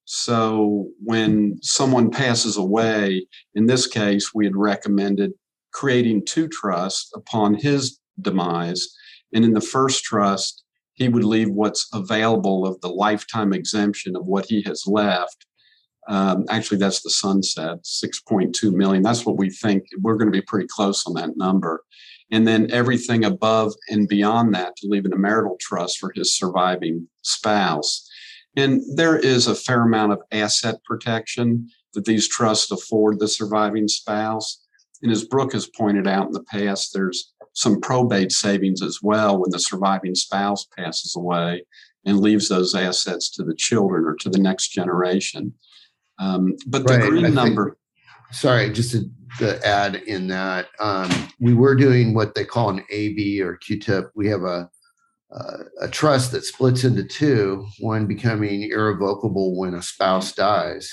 So 0.04 0.88
when 1.02 1.58
someone 1.62 2.10
passes 2.10 2.56
away, 2.56 3.26
in 3.54 3.66
this 3.66 3.86
case, 3.86 4.34
we 4.34 4.44
had 4.44 4.56
recommended 4.56 5.32
creating 5.72 6.24
two 6.24 6.48
trusts 6.48 7.10
upon 7.14 7.54
his 7.54 7.98
demise. 8.20 8.86
And 9.32 9.44
in 9.44 9.52
the 9.52 9.60
first 9.60 10.04
trust, 10.04 10.62
he 10.94 11.08
would 11.08 11.24
leave 11.24 11.50
what's 11.50 11.88
available 11.92 12.66
of 12.66 12.80
the 12.80 12.88
lifetime 12.88 13.52
exemption 13.52 14.14
of 14.14 14.26
what 14.26 14.46
he 14.46 14.62
has 14.62 14.84
left. 14.86 15.46
Um, 16.08 16.44
actually, 16.48 16.78
that's 16.78 17.02
the 17.02 17.10
sunset, 17.10 17.78
6.2 17.82 18.72
million. 18.72 19.02
That's 19.02 19.26
what 19.26 19.38
we 19.38 19.50
think. 19.50 19.84
We're 20.00 20.16
going 20.16 20.30
to 20.30 20.38
be 20.38 20.44
pretty 20.46 20.68
close 20.68 21.04
on 21.06 21.14
that 21.14 21.36
number. 21.36 21.82
And 22.30 22.46
then 22.46 22.70
everything 22.70 23.24
above 23.24 23.72
and 23.88 24.08
beyond 24.08 24.54
that 24.54 24.76
to 24.76 24.88
leave 24.88 25.06
in 25.06 25.12
a 25.12 25.18
marital 25.18 25.56
trust 25.60 25.98
for 25.98 26.12
his 26.14 26.36
surviving 26.36 27.08
spouse. 27.22 28.08
And 28.56 28.82
there 28.96 29.16
is 29.16 29.46
a 29.46 29.54
fair 29.54 29.82
amount 29.82 30.12
of 30.12 30.22
asset 30.30 30.82
protection 30.84 31.68
that 31.94 32.04
these 32.04 32.28
trusts 32.28 32.70
afford 32.70 33.18
the 33.18 33.28
surviving 33.28 33.88
spouse. 33.88 34.60
And 35.02 35.10
as 35.10 35.24
Brooke 35.24 35.52
has 35.52 35.66
pointed 35.66 36.06
out 36.06 36.26
in 36.26 36.32
the 36.32 36.44
past, 36.44 36.92
there's 36.94 37.32
some 37.52 37.80
probate 37.80 38.32
savings 38.32 38.82
as 38.82 38.98
well 39.02 39.38
when 39.38 39.50
the 39.50 39.58
surviving 39.58 40.14
spouse 40.14 40.66
passes 40.76 41.14
away 41.16 41.64
and 42.04 42.20
leaves 42.20 42.48
those 42.48 42.74
assets 42.74 43.30
to 43.30 43.42
the 43.42 43.54
children 43.54 44.04
or 44.04 44.14
to 44.16 44.28
the 44.28 44.38
next 44.38 44.68
generation. 44.68 45.54
Um, 46.18 46.56
but 46.66 46.86
the 46.86 46.98
right. 46.98 47.10
green 47.10 47.34
number. 47.34 47.64
Think, 47.64 47.78
sorry, 48.32 48.72
just 48.72 48.92
to, 48.92 49.10
to, 49.38 49.66
add 49.66 49.96
in 49.96 50.28
that, 50.28 50.68
um, 50.80 51.10
we 51.40 51.54
were 51.54 51.74
doing 51.74 52.14
what 52.14 52.34
they 52.34 52.44
call 52.44 52.70
an 52.70 52.84
AB 52.90 53.40
or 53.40 53.58
QTIP. 53.58 54.10
We 54.14 54.28
have 54.28 54.42
a 54.42 54.70
uh, 55.32 55.64
a 55.80 55.88
trust 55.88 56.32
that 56.32 56.44
splits 56.44 56.84
into 56.84 57.04
two, 57.04 57.66
one 57.80 58.06
becoming 58.06 58.70
irrevocable 58.70 59.58
when 59.58 59.74
a 59.74 59.82
spouse 59.82 60.32
dies. 60.32 60.92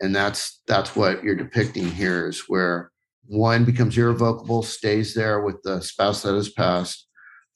And 0.00 0.14
that's 0.14 0.62
that's 0.66 0.96
what 0.96 1.22
you're 1.22 1.36
depicting 1.36 1.88
here 1.88 2.28
is 2.28 2.48
where 2.48 2.90
one 3.26 3.64
becomes 3.64 3.96
irrevocable, 3.96 4.62
stays 4.62 5.14
there 5.14 5.40
with 5.42 5.62
the 5.62 5.80
spouse 5.80 6.22
that 6.22 6.34
has 6.34 6.48
passed. 6.50 7.06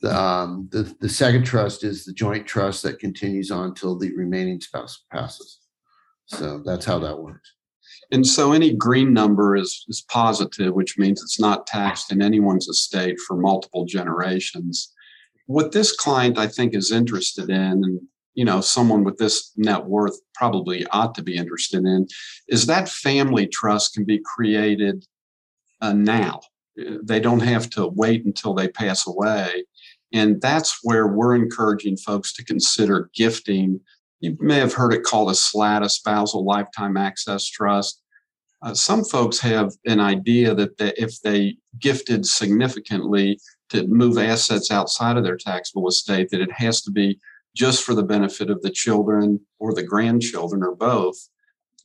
The, 0.01 0.15
um, 0.15 0.69
the, 0.71 0.95
the 1.01 1.09
second 1.09 1.45
trust 1.45 1.83
is 1.83 2.05
the 2.05 2.13
joint 2.13 2.47
trust 2.47 2.83
that 2.83 2.99
continues 3.01 3.51
on 3.51 3.69
until 3.69 3.99
the 3.99 4.15
remaining 4.15 4.61
spouse 4.61 5.05
passes. 5.11 5.59
So 6.27 6.63
that's 6.65 6.85
how 6.85 6.99
that 7.01 7.19
works. 7.19 7.53
And 8.13 8.27
so 8.27 8.53
any 8.53 8.75
green 8.75 9.13
number 9.13 9.57
is, 9.57 9.85
is 9.89 10.05
positive, 10.09 10.75
which 10.75 10.99
means 10.99 11.23
it's 11.23 11.41
not 11.41 11.67
taxed 11.67 12.13
in 12.13 12.23
anyone's 12.23 12.69
estate 12.69 13.19
for 13.27 13.37
multiple 13.37 13.85
generations. 13.85 14.93
What 15.47 15.73
this 15.73 15.95
client, 15.95 16.39
I 16.39 16.49
think, 16.49 16.75
is 16.75 16.93
interested 16.93 17.51
in, 17.51 17.57
and 17.57 18.01
you 18.35 18.45
know, 18.45 18.61
someone 18.61 19.05
with 19.05 19.17
this 19.17 19.53
net 19.57 19.87
worth 19.87 20.19
probably 20.35 20.87
ought 20.89 21.15
to 21.15 21.23
be 21.23 21.37
interested 21.37 21.85
in, 21.85 22.07
is 22.49 22.67
that 22.67 22.89
family 22.89 23.47
trust 23.47 23.95
can 23.95 24.05
be 24.05 24.21
created 24.25 25.07
uh, 25.81 25.93
now. 25.93 26.41
They 26.77 27.21
don't 27.21 27.41
have 27.41 27.71
to 27.71 27.87
wait 27.87 28.27
until 28.27 28.53
they 28.55 28.69
pass 28.69 29.07
away. 29.07 29.65
And 30.13 30.41
that's 30.41 30.81
where 30.83 31.07
we're 31.07 31.35
encouraging 31.35 31.97
folks 31.97 32.33
to 32.35 32.45
consider 32.45 33.11
gifting 33.15 33.81
you 34.21 34.37
may 34.41 34.57
have 34.57 34.73
heard 34.73 34.95
it 34.95 35.03
called 35.03 35.31
a 35.31 35.35
SLAT, 35.35 35.83
a 35.83 35.89
spousal 35.89 36.45
lifetime 36.45 36.97
access 36.97 37.47
trust. 37.47 38.03
Uh, 38.63 38.75
some 38.75 39.05
folks 39.05 39.39
have 39.39 39.73
an 39.85 40.01
idea 40.01 40.55
that 40.55 40.79
they, 40.79 40.93
if 40.97 41.21
they 41.21 41.57
gifted 41.79 42.25
significantly 42.25 43.39
to 43.71 43.87
move 43.87 44.19
assets 44.19 44.71
outside 44.71 45.17
of 45.17 45.25
their 45.25 45.37
taxable 45.37 45.89
estate, 45.89 46.31
that 46.31 46.41
it 46.41 46.53
has 46.53 46.83
to 46.83 46.91
be 46.91 47.19
just 47.55 47.83
for 47.83 47.95
the 47.95 48.03
benefit 48.03 48.51
of 48.51 48.63
the 48.63 48.71
children 48.71 49.41
or 49.59 49.75
the 49.75 49.83
grandchildren 49.83 50.63
or 50.63 50.75
both. 50.75 51.17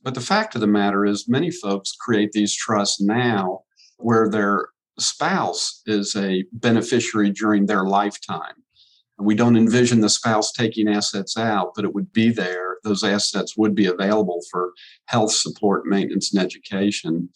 But 0.02 0.14
the 0.14 0.20
fact 0.20 0.54
of 0.54 0.60
the 0.60 0.66
matter 0.66 1.04
is, 1.06 1.28
many 1.28 1.50
folks 1.50 1.96
create 1.98 2.32
these 2.32 2.54
trusts 2.54 3.00
now 3.00 3.60
where 3.98 4.28
their 4.28 4.68
spouse 4.98 5.82
is 5.86 6.14
a 6.16 6.44
beneficiary 6.52 7.30
during 7.30 7.66
their 7.66 7.84
lifetime. 7.84 8.54
We 9.18 9.34
don't 9.34 9.56
envision 9.56 10.00
the 10.00 10.08
spouse 10.08 10.52
taking 10.52 10.88
assets 10.88 11.36
out, 11.36 11.72
but 11.76 11.84
it 11.84 11.94
would 11.94 12.12
be 12.12 12.30
there. 12.30 12.78
Those 12.82 13.04
assets 13.04 13.56
would 13.56 13.74
be 13.74 13.86
available 13.86 14.40
for 14.50 14.72
health 15.06 15.32
support, 15.32 15.86
maintenance, 15.86 16.34
and 16.34 16.42
education 16.42 17.28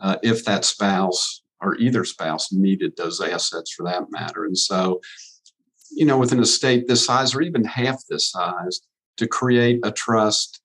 uh, 0.00 0.16
if 0.22 0.44
that 0.44 0.64
spouse 0.64 1.42
or 1.60 1.76
either 1.76 2.04
spouse 2.04 2.52
needed 2.52 2.96
those 2.96 3.20
assets 3.20 3.72
for 3.72 3.84
that 3.84 4.10
matter. 4.10 4.44
And 4.44 4.56
so, 4.56 5.00
you 5.90 6.04
know, 6.06 6.18
with 6.18 6.32
an 6.32 6.40
estate 6.40 6.86
this 6.86 7.04
size 7.04 7.34
or 7.34 7.42
even 7.42 7.64
half 7.64 8.02
this 8.08 8.30
size, 8.30 8.80
to 9.16 9.26
create 9.26 9.80
a 9.84 9.92
trust 9.92 10.60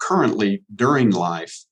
currently 0.00 0.62
during 0.74 1.10
life, 1.10 1.64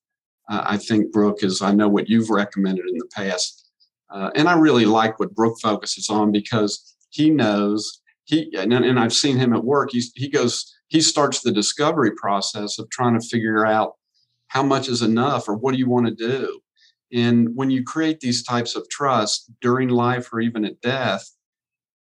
uh, 0.50 0.62
I 0.64 0.76
think 0.76 1.12
Brooke 1.12 1.42
is, 1.42 1.62
I 1.62 1.72
know 1.72 1.88
what 1.88 2.08
you've 2.08 2.30
recommended 2.30 2.84
in 2.86 2.98
the 2.98 3.08
past. 3.14 3.70
Uh, 4.10 4.30
and 4.34 4.48
I 4.48 4.58
really 4.58 4.84
like 4.84 5.18
what 5.18 5.34
Brooke 5.34 5.58
focuses 5.62 6.10
on 6.10 6.30
because 6.30 6.94
he 7.08 7.30
knows 7.30 8.02
he 8.24 8.54
and, 8.56 8.72
and 8.72 8.98
I've 8.98 9.12
seen 9.12 9.36
him 9.36 9.52
at 9.52 9.64
work. 9.64 9.90
He's, 9.92 10.12
he 10.14 10.28
goes, 10.28 10.74
he 10.88 11.00
starts 11.00 11.40
the 11.40 11.52
discovery 11.52 12.12
process 12.16 12.78
of 12.78 12.88
trying 12.90 13.18
to 13.18 13.26
figure 13.26 13.66
out 13.66 13.94
how 14.48 14.62
much 14.62 14.88
is 14.88 15.02
enough 15.02 15.48
or 15.48 15.56
what 15.56 15.72
do 15.72 15.78
you 15.78 15.88
want 15.88 16.06
to 16.06 16.14
do. 16.14 16.60
And 17.14 17.50
when 17.54 17.70
you 17.70 17.84
create 17.84 18.20
these 18.20 18.42
types 18.42 18.74
of 18.74 18.88
trust 18.88 19.50
during 19.60 19.88
life 19.88 20.32
or 20.32 20.40
even 20.40 20.64
at 20.64 20.80
death, 20.80 21.30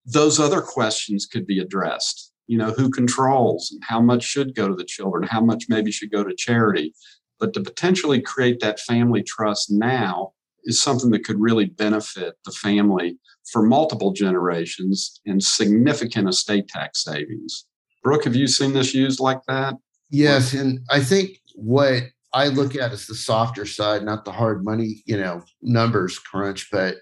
those 0.06 0.40
other 0.40 0.62
questions 0.62 1.26
could 1.26 1.46
be 1.46 1.60
addressed. 1.60 2.32
You 2.46 2.58
know, 2.58 2.72
who 2.72 2.90
controls 2.90 3.70
and 3.70 3.82
how 3.86 4.00
much 4.00 4.22
should 4.22 4.54
go 4.54 4.68
to 4.68 4.74
the 4.74 4.84
children, 4.84 5.26
how 5.26 5.40
much 5.40 5.64
maybe 5.68 5.90
should 5.90 6.10
go 6.10 6.24
to 6.24 6.34
charity. 6.34 6.94
But 7.38 7.52
to 7.54 7.60
potentially 7.62 8.20
create 8.20 8.60
that 8.60 8.80
family 8.80 9.22
trust 9.22 9.70
now 9.70 10.32
is 10.64 10.80
something 10.80 11.10
that 11.10 11.24
could 11.24 11.40
really 11.40 11.66
benefit 11.66 12.34
the 12.44 12.52
family 12.52 13.18
for 13.50 13.62
multiple 13.62 14.12
generations 14.12 15.20
and 15.26 15.42
significant 15.42 16.28
estate 16.28 16.68
tax 16.68 17.04
savings. 17.04 17.66
Brooke, 18.02 18.24
have 18.24 18.36
you 18.36 18.46
seen 18.46 18.72
this 18.72 18.94
used 18.94 19.20
like 19.20 19.40
that? 19.48 19.74
Yes. 20.10 20.52
And 20.52 20.80
I 20.90 21.00
think 21.00 21.40
what 21.54 22.04
I 22.34 22.48
look 22.48 22.74
at 22.74 22.92
is 22.92 23.06
the 23.06 23.14
softer 23.14 23.64
side, 23.64 24.02
not 24.02 24.24
the 24.24 24.32
hard 24.32 24.64
money, 24.64 25.02
you 25.06 25.16
know, 25.16 25.42
numbers 25.62 26.18
crunch, 26.18 26.68
but 26.70 26.96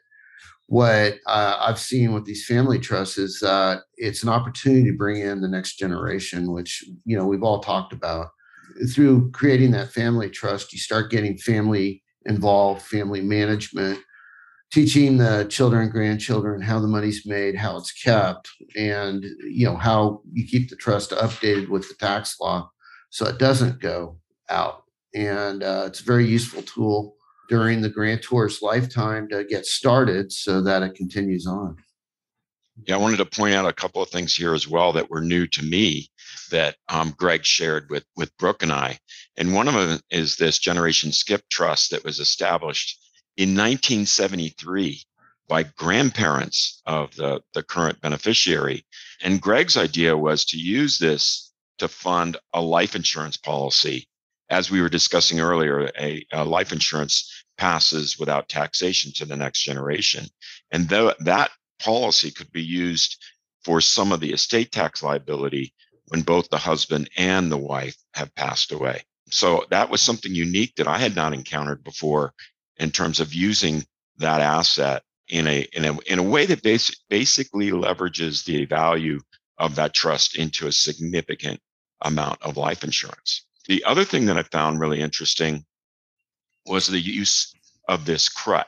what 0.66 1.14
uh, 1.26 1.56
I've 1.58 1.78
seen 1.78 2.12
with 2.12 2.24
these 2.24 2.46
family 2.46 2.78
trusts 2.78 3.18
is 3.18 3.40
that 3.40 3.82
it's 3.96 4.22
an 4.22 4.28
opportunity 4.28 4.90
to 4.90 4.96
bring 4.96 5.20
in 5.20 5.40
the 5.40 5.48
next 5.48 5.76
generation, 5.76 6.52
which, 6.52 6.84
you 7.04 7.16
know, 7.16 7.26
we've 7.26 7.42
all 7.42 7.60
talked 7.60 7.92
about. 7.92 8.28
Through 8.94 9.30
creating 9.32 9.72
that 9.72 9.92
family 9.92 10.30
trust, 10.30 10.72
you 10.72 10.78
start 10.78 11.10
getting 11.10 11.36
family 11.36 12.02
involved, 12.24 12.82
family 12.82 13.20
management, 13.20 13.98
teaching 14.72 15.18
the 15.18 15.46
children 15.50 15.90
grandchildren 15.90 16.62
how 16.62 16.80
the 16.80 16.88
money's 16.88 17.26
made, 17.26 17.54
how 17.54 17.76
it's 17.76 17.92
kept, 17.92 18.48
and 18.76 19.24
you 19.44 19.66
know 19.66 19.76
how 19.76 20.22
you 20.32 20.46
keep 20.46 20.70
the 20.70 20.76
trust 20.76 21.10
updated 21.10 21.68
with 21.68 21.86
the 21.88 21.94
tax 21.94 22.36
law 22.40 22.70
so 23.10 23.26
it 23.26 23.38
doesn't 23.38 23.80
go 23.80 24.18
out. 24.48 24.81
And 25.14 25.62
uh, 25.62 25.84
it's 25.86 26.00
a 26.00 26.04
very 26.04 26.26
useful 26.26 26.62
tool 26.62 27.16
during 27.48 27.82
the 27.82 27.90
grantor's 27.90 28.62
lifetime 28.62 29.28
to 29.28 29.44
get 29.44 29.66
started 29.66 30.32
so 30.32 30.62
that 30.62 30.82
it 30.82 30.94
continues 30.94 31.46
on. 31.46 31.76
Yeah, 32.86 32.94
I 32.94 32.98
wanted 32.98 33.18
to 33.18 33.26
point 33.26 33.54
out 33.54 33.68
a 33.68 33.72
couple 33.72 34.02
of 34.02 34.08
things 34.08 34.34
here 34.34 34.54
as 34.54 34.66
well 34.66 34.92
that 34.94 35.10
were 35.10 35.20
new 35.20 35.46
to 35.46 35.62
me 35.62 36.08
that 36.50 36.76
um, 36.88 37.14
Greg 37.16 37.44
shared 37.44 37.90
with 37.90 38.04
with 38.16 38.36
Brooke 38.38 38.62
and 38.62 38.72
I. 38.72 38.98
And 39.36 39.54
one 39.54 39.68
of 39.68 39.74
them 39.74 40.00
is 40.10 40.36
this 40.36 40.58
Generation 40.58 41.12
Skip 41.12 41.42
Trust 41.50 41.90
that 41.90 42.04
was 42.04 42.18
established 42.18 42.98
in 43.36 43.50
1973 43.50 45.02
by 45.48 45.64
grandparents 45.64 46.80
of 46.86 47.14
the, 47.16 47.42
the 47.52 47.62
current 47.62 48.00
beneficiary. 48.00 48.86
And 49.22 49.40
Greg's 49.40 49.76
idea 49.76 50.16
was 50.16 50.44
to 50.46 50.56
use 50.56 50.98
this 50.98 51.52
to 51.78 51.88
fund 51.88 52.36
a 52.54 52.60
life 52.60 52.94
insurance 52.94 53.36
policy. 53.36 54.06
As 54.52 54.70
we 54.70 54.82
were 54.82 54.90
discussing 54.90 55.40
earlier, 55.40 55.90
a, 55.98 56.26
a 56.30 56.44
life 56.44 56.72
insurance 56.72 57.44
passes 57.56 58.18
without 58.18 58.50
taxation 58.50 59.10
to 59.14 59.24
the 59.24 59.36
next 59.36 59.62
generation. 59.62 60.26
And 60.70 60.88
though 60.90 61.14
that 61.20 61.50
policy 61.80 62.30
could 62.30 62.52
be 62.52 62.62
used 62.62 63.16
for 63.64 63.80
some 63.80 64.12
of 64.12 64.20
the 64.20 64.32
estate 64.32 64.70
tax 64.70 65.02
liability 65.02 65.72
when 66.08 66.20
both 66.20 66.50
the 66.50 66.58
husband 66.58 67.08
and 67.16 67.50
the 67.50 67.56
wife 67.56 67.96
have 68.12 68.34
passed 68.34 68.72
away. 68.72 69.02
So 69.30 69.64
that 69.70 69.88
was 69.88 70.02
something 70.02 70.34
unique 70.34 70.74
that 70.76 70.86
I 70.86 70.98
had 70.98 71.16
not 71.16 71.32
encountered 71.32 71.82
before 71.82 72.34
in 72.76 72.90
terms 72.90 73.20
of 73.20 73.32
using 73.32 73.86
that 74.18 74.42
asset 74.42 75.02
in 75.28 75.46
a 75.46 75.66
in 75.72 75.86
a 75.86 75.98
in 76.00 76.18
a 76.18 76.22
way 76.22 76.44
that 76.44 76.62
basic, 76.62 76.96
basically 77.08 77.70
leverages 77.70 78.44
the 78.44 78.66
value 78.66 79.20
of 79.56 79.76
that 79.76 79.94
trust 79.94 80.36
into 80.36 80.66
a 80.66 80.72
significant 80.72 81.58
amount 82.02 82.42
of 82.42 82.58
life 82.58 82.84
insurance. 82.84 83.46
The 83.68 83.84
other 83.84 84.04
thing 84.04 84.26
that 84.26 84.36
I 84.36 84.42
found 84.42 84.80
really 84.80 85.00
interesting 85.00 85.64
was 86.66 86.86
the 86.86 87.00
use 87.00 87.52
of 87.88 88.04
this 88.04 88.28
CRUT, 88.28 88.66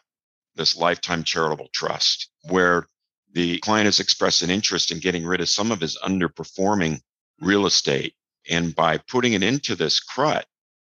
this 0.55 0.77
lifetime 0.77 1.25
charitable 1.25 1.69
trust, 1.73 2.31
where 2.49 2.87
the 3.33 3.59
client 3.59 3.87
has 3.87 4.01
expressed 4.01 4.43
an 4.43 4.51
interest 4.51 4.93
in 4.93 5.01
getting 5.01 5.27
rid 5.27 5.41
of 5.41 5.49
some 5.49 5.73
of 5.73 5.81
his 5.81 5.99
underperforming 6.05 7.01
real 7.41 7.67
estate. 7.67 8.15
And 8.49 8.75
by 8.75 8.99
putting 8.99 9.33
it 9.33 9.43
into 9.43 9.75
this 9.75 10.01
CRUT, 10.01 10.47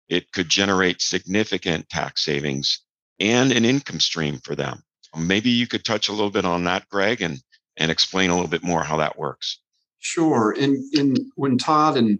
it 0.10 0.32
could 0.32 0.48
generate 0.48 1.02
significant 1.02 1.90
tax 1.90 2.24
savings 2.24 2.82
and 3.20 3.52
an 3.52 3.66
income 3.66 4.00
stream 4.00 4.40
for 4.40 4.56
them. 4.56 4.84
Maybe 5.18 5.50
you 5.50 5.68
could 5.68 5.84
touch 5.84 6.10
a 6.10 6.14
little 6.14 6.30
bit 6.30 6.46
on 6.46 6.64
that, 6.66 6.88
Greg, 6.90 7.22
and 7.22 7.42
and 7.78 7.92
explain 7.92 8.30
a 8.30 8.34
little 8.34 8.50
bit 8.50 8.64
more 8.64 8.84
how 8.84 8.98
that 8.98 9.18
works. 9.18 9.60
Sure. 10.00 10.56
And, 10.60 10.84
in 10.94 11.32
when 11.36 11.58
Todd 11.58 11.98
and 11.98 12.20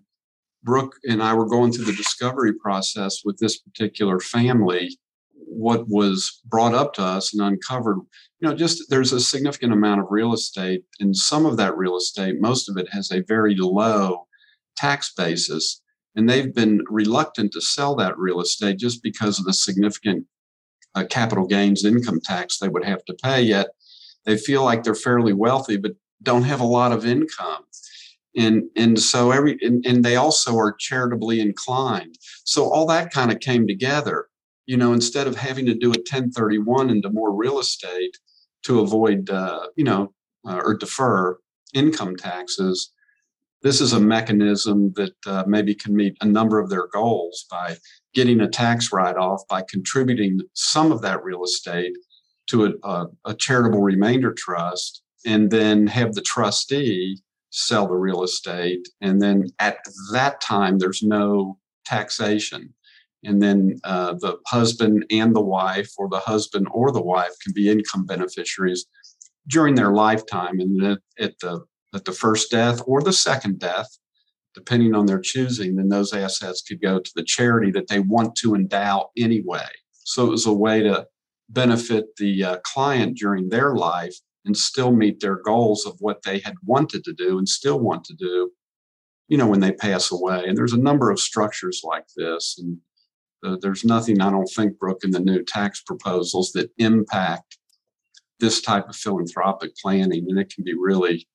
Brooke 0.64 0.96
and 1.04 1.22
I 1.22 1.34
were 1.34 1.48
going 1.48 1.72
through 1.72 1.86
the 1.86 1.94
discovery 1.94 2.54
process 2.54 3.22
with 3.24 3.38
this 3.38 3.60
particular 3.60 4.20
family, 4.20 4.98
what 5.34 5.88
was 5.88 6.42
brought 6.46 6.74
up 6.74 6.94
to 6.96 7.04
us 7.04 7.34
and 7.34 7.42
uncovered, 7.42 7.98
you 8.40 8.48
know, 8.48 8.56
just 8.56 8.90
there's 8.90 9.14
a 9.14 9.20
significant 9.20 9.74
amount 9.74 10.02
of 10.02 10.08
real 10.10 10.34
estate, 10.34 10.84
and 11.00 11.16
some 11.16 11.46
of 11.46 11.58
that 11.58 11.78
real 11.78 11.96
estate, 11.96 12.36
most 12.40 12.70
of 12.70 12.78
it 12.78 12.88
has 12.92 13.12
a 13.12 13.24
very 13.28 13.56
low 13.56 14.28
tax 14.76 15.14
basis. 15.16 15.82
And 16.16 16.28
they've 16.28 16.54
been 16.54 16.84
reluctant 16.90 17.52
to 17.54 17.62
sell 17.62 17.96
that 17.98 18.18
real 18.18 18.42
estate 18.42 18.80
just 18.80 19.04
because 19.04 19.38
of 19.38 19.46
the 19.46 19.54
significant 19.54 20.26
uh, 20.96 21.06
capital 21.06 21.46
gains 21.46 21.86
income 21.86 22.20
tax 22.24 22.58
they 22.58 22.70
would 22.70 22.84
have 22.84 23.06
to 23.06 23.14
pay. 23.14 23.42
Yet 23.42 23.68
they 24.26 24.36
feel 24.36 24.64
like 24.64 24.84
they're 24.84 24.96
fairly 24.96 25.34
wealthy, 25.34 25.78
but 25.78 25.92
don't 26.24 26.44
have 26.44 26.60
a 26.60 26.66
lot 26.66 26.92
of 26.92 27.06
income. 27.06 27.64
And, 28.38 28.64
and 28.76 29.00
so 29.00 29.32
every 29.32 29.58
and, 29.62 29.84
and 29.86 30.06
they 30.06 30.16
also 30.16 30.56
are 30.58 30.74
charitably 30.74 31.42
inclined. 31.42 32.18
So 32.44 32.70
all 32.70 32.86
that 32.88 33.12
kind 33.12 33.32
of 33.32 33.40
came 33.40 33.68
together. 33.68 34.28
You 34.68 34.78
know, 34.78 34.94
instead 34.94 35.28
of 35.28 35.36
having 35.36 35.66
to 35.66 35.74
do 35.74 35.88
a 35.88 35.98
1031 35.98 36.90
into 36.90 37.10
more 37.10 37.34
real 37.34 37.60
estate 37.60 38.16
to 38.64 38.82
avoid, 38.82 39.30
uh, 39.30 39.68
you 39.76 39.84
know, 39.84 40.14
uh, 40.48 40.62
or 40.64 40.76
defer 40.76 41.38
income 41.74 42.16
taxes, 42.16 42.92
this 43.64 43.82
is 43.82 43.94
a 43.94 44.00
mechanism 44.00 44.94
that 44.96 45.16
uh, 45.26 45.44
maybe 45.48 45.74
can 45.74 45.96
meet 45.96 46.16
a 46.22 46.26
number 46.26 46.60
of 46.60 46.70
their 46.70 46.88
goals 46.88 47.46
by 47.50 47.78
getting 48.14 48.42
a 48.42 48.48
tax 48.48 48.92
write 48.92 49.18
off 49.18 49.42
by 49.50 49.64
contributing 49.68 50.40
some 50.54 50.92
of 50.92 51.02
that 51.02 51.24
real 51.24 51.44
estate 51.44 51.94
to 52.48 52.66
a, 52.66 52.88
a, 52.88 53.08
a 53.26 53.34
charitable 53.34 53.82
remainder 53.82 54.34
trust 54.34 55.02
and 55.26 55.50
then 55.50 55.88
have 55.88 56.14
the 56.14 56.22
trustee 56.22 57.20
sell 57.50 57.88
the 57.88 57.96
real 57.96 58.24
estate. 58.24 58.88
And 59.02 59.22
then 59.22 59.48
at 59.60 59.78
that 60.12 60.42
time, 60.42 60.80
there's 60.80 61.04
no 61.04 61.58
taxation. 61.86 62.74
And 63.24 63.42
then 63.42 63.80
uh, 63.84 64.14
the 64.14 64.38
husband 64.48 65.06
and 65.12 65.36
the 65.36 65.42
wife, 65.42 65.92
or 65.98 66.08
the 66.10 66.20
husband 66.20 66.68
or 66.72 66.92
the 66.92 67.02
wife, 67.02 67.32
can 67.44 67.54
be 67.54 67.70
income 67.70 68.06
beneficiaries 68.06 68.86
during 69.48 69.76
their 69.76 69.92
lifetime. 69.92 70.60
And 70.60 70.82
then 70.82 70.98
at 71.20 71.40
the 71.40 71.66
at 71.94 72.06
the 72.06 72.12
first 72.12 72.52
death 72.52 72.82
or 72.86 73.02
the 73.02 73.14
second 73.14 73.60
death, 73.60 73.88
depending 74.54 74.94
on 74.94 75.06
their 75.06 75.22
choosing, 75.22 75.76
then 75.76 75.90
those 75.90 76.14
assets 76.14 76.62
could 76.62 76.82
go 76.82 77.00
to 77.00 77.12
the 77.16 77.24
charity 77.24 77.72
that 77.72 77.88
they 77.88 78.00
want 78.00 78.36
to 78.36 78.56
endow 78.56 79.10
anyway. 79.18 79.68
So 80.04 80.26
it 80.26 80.30
was 80.30 80.46
a 80.46 80.54
way 80.54 80.82
to 80.84 81.08
benefit 81.50 82.16
the 82.18 82.44
uh, 82.44 82.58
client 82.64 83.18
during 83.18 83.50
their 83.50 83.76
life 83.76 84.16
and 84.48 84.58
still 84.58 84.92
meet 84.92 85.20
their 85.20 85.36
goals 85.36 85.86
of 85.86 85.96
what 86.00 86.24
they 86.24 86.40
had 86.40 86.56
wanted 86.66 87.04
to 87.04 87.14
do 87.14 87.38
and 87.38 87.48
still 87.48 87.80
want 87.80 88.04
to 88.06 88.16
do, 88.16 88.52
you 89.28 89.38
know, 89.38 89.46
when 89.46 89.60
they 89.60 89.74
pass 89.74 90.12
away. 90.12 90.46
And 90.48 90.58
there's 90.58 90.74
a 90.74 90.78
number 90.78 91.12
of 91.12 91.20
structures 91.20 91.82
like 91.84 92.06
this. 92.16 92.58
And 92.58 92.80
uh, 93.46 93.58
there's 93.62 93.84
nothing, 93.86 94.22
I 94.22 94.32
don't 94.32 94.50
think, 94.50 94.80
Brooke, 94.80 95.04
in 95.04 95.12
the 95.12 95.20
new 95.20 95.44
tax 95.44 95.82
proposals 95.82 96.54
that 96.54 96.72
impact 96.80 97.58
this 98.40 98.62
type 98.62 98.90
of 98.90 98.96
philanthropic 98.96 99.76
planning. 99.76 100.26
And 100.30 100.40
it 100.40 100.52
can 100.52 100.64
be 100.64 100.74
really, 100.74 101.28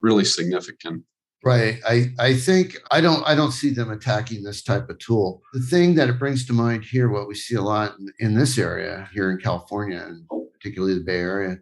really 0.00 0.24
significant. 0.24 1.04
Right. 1.44 1.80
I, 1.86 2.12
I 2.20 2.34
think 2.34 2.78
I 2.92 3.00
don't 3.00 3.26
I 3.26 3.34
don't 3.34 3.50
see 3.50 3.70
them 3.70 3.90
attacking 3.90 4.44
this 4.44 4.62
type 4.62 4.88
of 4.88 5.00
tool. 5.00 5.42
The 5.52 5.60
thing 5.60 5.96
that 5.96 6.08
it 6.08 6.20
brings 6.20 6.46
to 6.46 6.52
mind 6.52 6.84
here, 6.84 7.10
what 7.10 7.26
we 7.26 7.34
see 7.34 7.56
a 7.56 7.60
lot 7.60 7.96
in, 7.98 8.12
in 8.20 8.34
this 8.36 8.58
area 8.58 9.08
here 9.12 9.28
in 9.28 9.38
California 9.38 10.04
and 10.06 10.24
particularly 10.62 10.94
the 10.94 11.04
Bay 11.04 11.18
Area, 11.18 11.56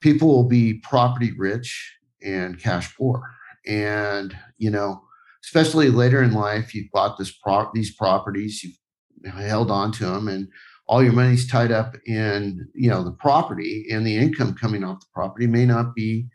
people 0.00 0.28
will 0.28 0.48
be 0.48 0.74
property 0.82 1.32
rich 1.36 1.96
and 2.22 2.58
cash 2.58 2.94
poor. 2.96 3.22
And, 3.66 4.36
you 4.58 4.70
know, 4.70 5.02
especially 5.44 5.90
later 5.90 6.22
in 6.22 6.32
life, 6.32 6.74
you've 6.74 6.90
bought 6.92 7.18
this 7.18 7.30
pro- 7.30 7.70
these 7.74 7.94
properties, 7.94 8.62
you've 8.62 9.34
held 9.34 9.70
on 9.70 9.92
to 9.92 10.06
them, 10.06 10.28
and 10.28 10.48
all 10.86 11.02
your 11.02 11.12
money's 11.12 11.48
tied 11.48 11.70
up 11.70 11.96
in, 12.06 12.68
you 12.74 12.90
know, 12.90 13.04
the 13.04 13.12
property, 13.12 13.86
and 13.90 14.06
the 14.06 14.16
income 14.16 14.54
coming 14.54 14.82
off 14.82 15.00
the 15.00 15.06
property 15.14 15.46
may 15.46 15.64
not 15.64 15.94
be 15.94 16.26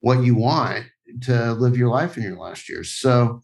what 0.00 0.22
you 0.22 0.34
want 0.34 0.84
to 1.22 1.52
live 1.52 1.76
your 1.76 1.88
life 1.88 2.16
in 2.16 2.22
your 2.22 2.38
last 2.38 2.68
years. 2.68 2.90
So, 2.98 3.40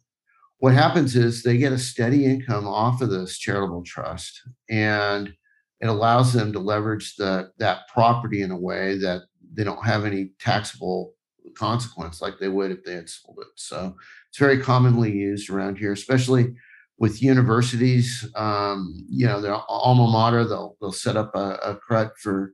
what 0.59 0.75
happens 0.75 1.17
is 1.17 1.43
they 1.43 1.57
get 1.57 1.73
a 1.73 1.79
steady 1.79 2.27
income 2.27 2.67
off 2.67 3.01
of 3.01 3.11
this 3.11 3.39
charitable 3.39 3.83
trust, 3.85 4.43
and 4.69 5.33
it 5.81 5.89
allows 5.89 6.35
them 6.35 6.53
to 6.53 6.59
leverage 6.59 7.17
the 7.17 7.51
that 7.59 7.89
property 7.93 8.43
in 8.43 8.51
a 8.51 8.59
way 8.59 8.99
that 8.99 9.23
they 9.53 9.65
don't 9.65 9.85
have 9.85 10.05
any 10.05 10.31
taxable 10.39 11.15
consequence 11.57 12.21
like 12.21 12.39
they 12.39 12.49
would 12.49 12.71
if 12.71 12.85
they 12.85 12.95
had 12.95 13.09
sold 13.09 13.39
it. 13.41 13.49
So 13.57 13.97
it's 14.29 14.39
very 14.39 14.61
commonly 14.61 15.11
used 15.11 15.51
around 15.51 15.79
here, 15.79 15.93
especially 15.93 16.55
with 16.99 17.23
universities. 17.23 18.29
Um, 18.37 18.95
you 19.09 19.27
know, 19.27 19.41
their 19.41 19.57
alma 19.69 20.07
mater, 20.07 20.45
they'll 20.45 20.77
they'll 20.81 20.93
set 20.93 21.17
up 21.17 21.35
a, 21.35 21.79
a 21.91 22.11
for 22.23 22.53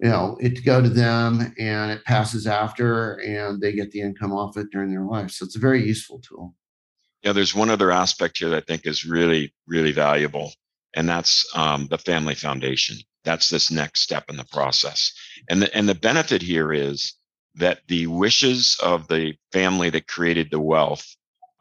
you 0.00 0.08
know 0.08 0.36
it 0.40 0.56
to 0.56 0.62
go 0.62 0.80
to 0.80 0.88
them 0.88 1.52
and 1.58 1.90
it 1.90 2.04
passes 2.04 2.46
after 2.46 3.14
and 3.14 3.60
they 3.60 3.72
get 3.72 3.90
the 3.90 4.00
income 4.00 4.32
off 4.32 4.56
it 4.56 4.68
during 4.70 4.90
their 4.90 5.04
life. 5.04 5.30
So 5.30 5.44
it's 5.44 5.56
a 5.56 5.60
very 5.60 5.84
useful 5.84 6.20
tool. 6.20 6.54
Yeah, 7.22 7.32
there's 7.32 7.54
one 7.54 7.68
other 7.68 7.90
aspect 7.90 8.38
here 8.38 8.48
that 8.48 8.62
I 8.62 8.66
think 8.66 8.86
is 8.86 9.04
really, 9.04 9.52
really 9.66 9.92
valuable, 9.92 10.52
and 10.94 11.06
that's 11.06 11.46
um, 11.54 11.86
the 11.90 11.98
family 11.98 12.34
foundation. 12.34 12.96
That's 13.24 13.50
this 13.50 13.70
next 13.70 14.00
step 14.00 14.24
in 14.28 14.36
the 14.36 14.44
process. 14.44 15.12
And 15.48 15.62
the, 15.62 15.76
and 15.76 15.88
the 15.88 15.94
benefit 15.94 16.42
here 16.42 16.72
is 16.72 17.14
that 17.56 17.80
the 17.88 18.06
wishes 18.06 18.78
of 18.82 19.08
the 19.08 19.34
family 19.52 19.90
that 19.90 20.06
created 20.06 20.50
the 20.50 20.60
wealth 20.60 21.06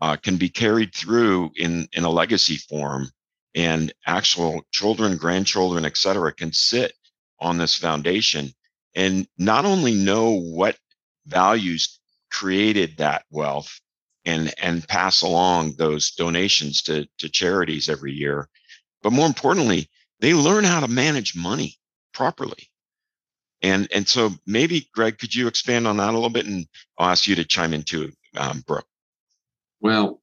uh, 0.01 0.15
can 0.15 0.37
be 0.37 0.49
carried 0.49 0.93
through 0.93 1.51
in, 1.55 1.87
in 1.93 2.03
a 2.03 2.09
legacy 2.09 2.55
form 2.55 3.09
and 3.55 3.93
actual 4.05 4.63
children, 4.71 5.17
grandchildren, 5.17 5.85
et 5.85 5.97
cetera, 5.97 6.31
can 6.31 6.53
sit 6.53 6.93
on 7.39 7.57
this 7.57 7.75
foundation 7.75 8.53
and 8.95 9.27
not 9.37 9.65
only 9.65 9.93
know 9.93 10.39
what 10.39 10.77
values 11.25 11.99
created 12.31 12.97
that 12.97 13.23
wealth 13.31 13.79
and, 14.25 14.53
and 14.61 14.87
pass 14.87 15.21
along 15.21 15.73
those 15.77 16.11
donations 16.11 16.81
to, 16.83 17.07
to 17.17 17.29
charities 17.29 17.89
every 17.89 18.13
year, 18.13 18.47
but 19.01 19.13
more 19.13 19.25
importantly, 19.27 19.89
they 20.19 20.33
learn 20.33 20.63
how 20.63 20.79
to 20.79 20.87
manage 20.87 21.35
money 21.35 21.75
properly. 22.13 22.69
And 23.61 23.87
and 23.93 24.07
so 24.07 24.31
maybe 24.45 24.89
Greg, 24.93 25.17
could 25.17 25.35
you 25.35 25.47
expand 25.47 25.87
on 25.87 25.97
that 25.97 26.11
a 26.11 26.13
little 26.13 26.29
bit, 26.29 26.45
and 26.45 26.65
I'll 26.97 27.09
ask 27.09 27.27
you 27.27 27.35
to 27.35 27.43
chime 27.43 27.73
in 27.73 27.83
too, 27.83 28.11
um, 28.37 28.63
Brooke. 28.65 28.87
Well, 29.81 30.21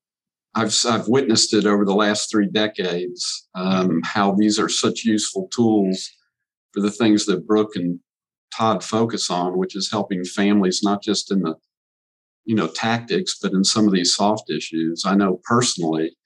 I've 0.55 0.75
I've 0.89 1.09
witnessed 1.09 1.53
it 1.53 1.67
over 1.67 1.85
the 1.85 1.95
last 1.95 2.31
three 2.31 2.49
decades 2.49 3.47
um, 3.55 4.01
how 4.05 4.33
these 4.33 4.59
are 4.59 4.71
such 4.71 5.05
useful 5.05 5.49
tools 5.55 6.11
for 6.73 6.81
the 6.81 6.91
things 6.91 7.27
that 7.27 7.47
Brooke 7.47 7.77
and 7.77 8.01
Todd 8.55 8.83
focus 8.83 9.31
on, 9.31 9.59
which 9.59 9.77
is 9.77 9.91
helping 9.91 10.25
families 10.25 10.81
not 10.83 11.03
just 11.03 11.31
in 11.31 11.43
the 11.43 11.57
you 12.47 12.55
know 12.55 12.69
tactics, 12.69 13.39
but 13.41 13.53
in 13.53 13.65
some 13.65 13.87
of 13.87 13.93
these 13.93 14.15
soft 14.15 14.51
issues. 14.51 15.05
I 15.05 15.15
know 15.15 15.41
personally 15.45 16.17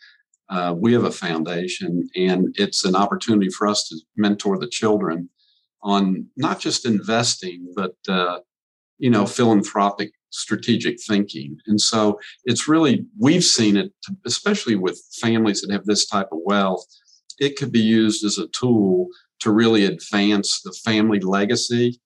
uh, 0.50 0.74
we 0.76 0.92
have 0.92 1.04
a 1.04 1.12
foundation, 1.12 2.08
and 2.16 2.54
it's 2.58 2.84
an 2.84 2.96
opportunity 2.96 3.48
for 3.50 3.68
us 3.68 3.88
to 3.88 3.96
mentor 4.16 4.58
the 4.58 4.68
children 4.68 5.28
on 5.82 6.26
not 6.36 6.60
just 6.60 6.84
investing, 6.84 7.72
but 7.74 7.94
uh, 8.08 8.40
you 8.98 9.10
know, 9.10 9.26
philanthropic 9.26 10.12
strategic 10.30 10.98
thinking. 11.06 11.56
And 11.66 11.80
so 11.80 12.20
it's 12.44 12.68
really 12.68 13.06
we've 13.18 13.44
seen 13.44 13.76
it, 13.76 13.92
especially 14.26 14.76
with 14.76 15.00
families 15.20 15.60
that 15.60 15.72
have 15.72 15.86
this 15.86 16.06
type 16.06 16.28
of 16.32 16.38
wealth. 16.44 16.84
It 17.38 17.56
could 17.56 17.72
be 17.72 17.80
used 17.80 18.24
as 18.24 18.38
a 18.38 18.48
tool 18.48 19.08
to 19.40 19.50
really 19.50 19.86
advance 19.86 20.60
the 20.62 20.72
family 20.84 21.20
legacy 21.20 22.00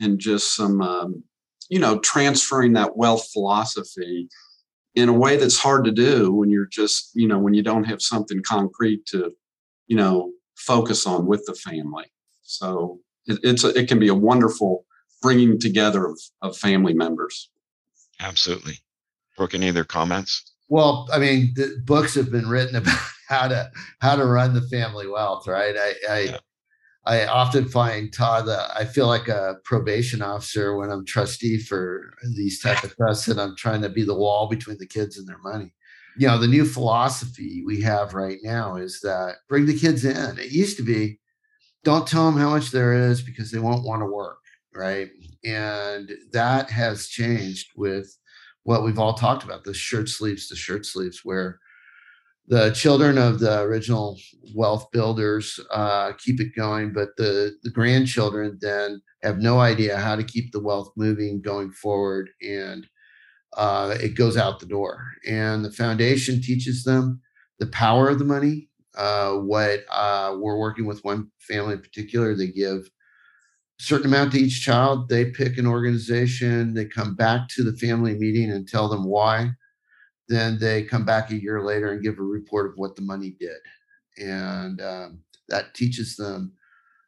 and 0.00 0.18
just 0.18 0.56
some, 0.56 0.80
um, 0.80 1.22
you 1.68 1.78
know, 1.78 2.00
transferring 2.00 2.72
that 2.72 2.96
wealth 2.96 3.28
philosophy 3.32 4.28
in 4.94 5.08
a 5.08 5.12
way 5.12 5.36
that's 5.36 5.58
hard 5.58 5.84
to 5.84 5.92
do 5.92 6.32
when 6.32 6.50
you're 6.50 6.66
just 6.66 7.10
you 7.14 7.28
know 7.28 7.38
when 7.38 7.54
you 7.54 7.62
don't 7.62 7.84
have 7.84 8.02
something 8.02 8.42
concrete 8.46 9.06
to 9.06 9.32
you 9.86 9.96
know 9.96 10.32
focus 10.56 11.06
on 11.06 11.26
with 11.26 11.44
the 11.46 11.54
family. 11.54 12.06
So 12.42 13.00
it, 13.26 13.38
it's 13.42 13.64
a, 13.64 13.68
it 13.68 13.88
can 13.88 13.98
be 13.98 14.08
a 14.08 14.14
wonderful 14.14 14.84
bringing 15.22 15.58
together 15.58 16.06
of, 16.06 16.20
of 16.42 16.56
family 16.56 16.94
members. 16.94 17.50
Absolutely. 18.20 18.78
Brooke 19.36 19.54
any 19.54 19.68
other 19.68 19.84
comments? 19.84 20.54
Well 20.68 21.08
i 21.12 21.18
mean 21.18 21.52
the 21.56 21.80
books 21.84 22.14
have 22.14 22.30
been 22.30 22.48
written 22.48 22.76
about 22.76 22.98
how 23.28 23.48
to 23.48 23.70
how 24.00 24.16
to 24.16 24.24
run 24.24 24.54
the 24.54 24.62
family 24.62 25.06
wealth 25.06 25.46
right? 25.46 25.74
I 25.76 25.94
i 26.08 26.20
yeah. 26.20 26.38
I 27.06 27.24
often 27.26 27.66
find 27.66 28.12
Todd 28.12 28.46
that 28.46 28.70
I 28.76 28.84
feel 28.84 29.06
like 29.06 29.28
a 29.28 29.56
probation 29.64 30.20
officer 30.20 30.76
when 30.76 30.90
I'm 30.90 31.06
trustee 31.06 31.58
for 31.58 32.12
these 32.36 32.60
type 32.60 32.84
of 32.84 32.94
trusts, 32.94 33.28
and 33.28 33.40
I'm 33.40 33.56
trying 33.56 33.80
to 33.82 33.88
be 33.88 34.04
the 34.04 34.14
wall 34.14 34.48
between 34.48 34.76
the 34.78 34.86
kids 34.86 35.16
and 35.16 35.26
their 35.26 35.38
money. 35.38 35.72
You 36.18 36.26
know, 36.26 36.38
the 36.38 36.46
new 36.46 36.66
philosophy 36.66 37.62
we 37.64 37.80
have 37.82 38.12
right 38.12 38.38
now 38.42 38.76
is 38.76 39.00
that 39.00 39.36
bring 39.48 39.64
the 39.64 39.78
kids 39.78 40.04
in. 40.04 40.38
It 40.38 40.50
used 40.50 40.76
to 40.76 40.82
be, 40.82 41.18
don't 41.84 42.06
tell 42.06 42.26
them 42.26 42.38
how 42.38 42.50
much 42.50 42.70
there 42.70 42.92
is 42.92 43.22
because 43.22 43.50
they 43.50 43.58
won't 43.58 43.84
want 43.84 44.02
to 44.02 44.06
work, 44.06 44.40
right? 44.74 45.08
And 45.44 46.12
that 46.32 46.70
has 46.70 47.06
changed 47.06 47.70
with 47.76 48.14
what 48.64 48.84
we've 48.84 48.98
all 48.98 49.14
talked 49.14 49.42
about 49.42 49.64
the 49.64 49.72
shirt 49.72 50.10
sleeves 50.10 50.48
to 50.48 50.56
shirt 50.56 50.84
sleeves, 50.84 51.20
where 51.24 51.58
the 52.48 52.70
children 52.70 53.16
of 53.18 53.38
the 53.38 53.60
original 53.60 54.18
wealth 54.54 54.90
builders 54.92 55.60
uh, 55.70 56.12
keep 56.18 56.40
it 56.40 56.54
going, 56.56 56.92
but 56.92 57.10
the, 57.16 57.52
the 57.62 57.70
grandchildren 57.70 58.58
then 58.60 59.00
have 59.22 59.38
no 59.38 59.60
idea 59.60 59.96
how 59.96 60.16
to 60.16 60.24
keep 60.24 60.50
the 60.50 60.62
wealth 60.62 60.90
moving 60.96 61.40
going 61.40 61.70
forward, 61.70 62.30
and 62.42 62.86
uh, 63.56 63.94
it 64.00 64.16
goes 64.16 64.36
out 64.36 64.60
the 64.60 64.66
door. 64.66 65.04
And 65.28 65.64
the 65.64 65.70
foundation 65.72 66.42
teaches 66.42 66.84
them 66.84 67.20
the 67.58 67.66
power 67.66 68.08
of 68.08 68.18
the 68.18 68.24
money. 68.24 68.68
Uh, 68.96 69.34
what 69.34 69.80
uh, 69.90 70.36
we're 70.38 70.58
working 70.58 70.86
with 70.86 71.04
one 71.04 71.30
family 71.38 71.74
in 71.74 71.80
particular, 71.80 72.34
they 72.34 72.48
give 72.48 72.78
a 72.78 73.82
certain 73.82 74.06
amount 74.06 74.32
to 74.32 74.40
each 74.40 74.64
child. 74.64 75.08
They 75.08 75.30
pick 75.30 75.56
an 75.58 75.66
organization. 75.66 76.74
They 76.74 76.86
come 76.86 77.14
back 77.14 77.48
to 77.50 77.62
the 77.62 77.76
family 77.76 78.14
meeting 78.14 78.50
and 78.50 78.66
tell 78.66 78.88
them 78.88 79.04
why 79.04 79.52
then 80.30 80.58
they 80.58 80.84
come 80.84 81.04
back 81.04 81.30
a 81.30 81.42
year 81.42 81.60
later 81.60 81.90
and 81.90 82.02
give 82.02 82.18
a 82.18 82.22
report 82.22 82.66
of 82.66 82.74
what 82.76 82.94
the 82.94 83.02
money 83.02 83.34
did. 83.40 83.58
And 84.16 84.80
um, 84.80 85.20
that 85.48 85.74
teaches 85.74 86.14
them 86.14 86.52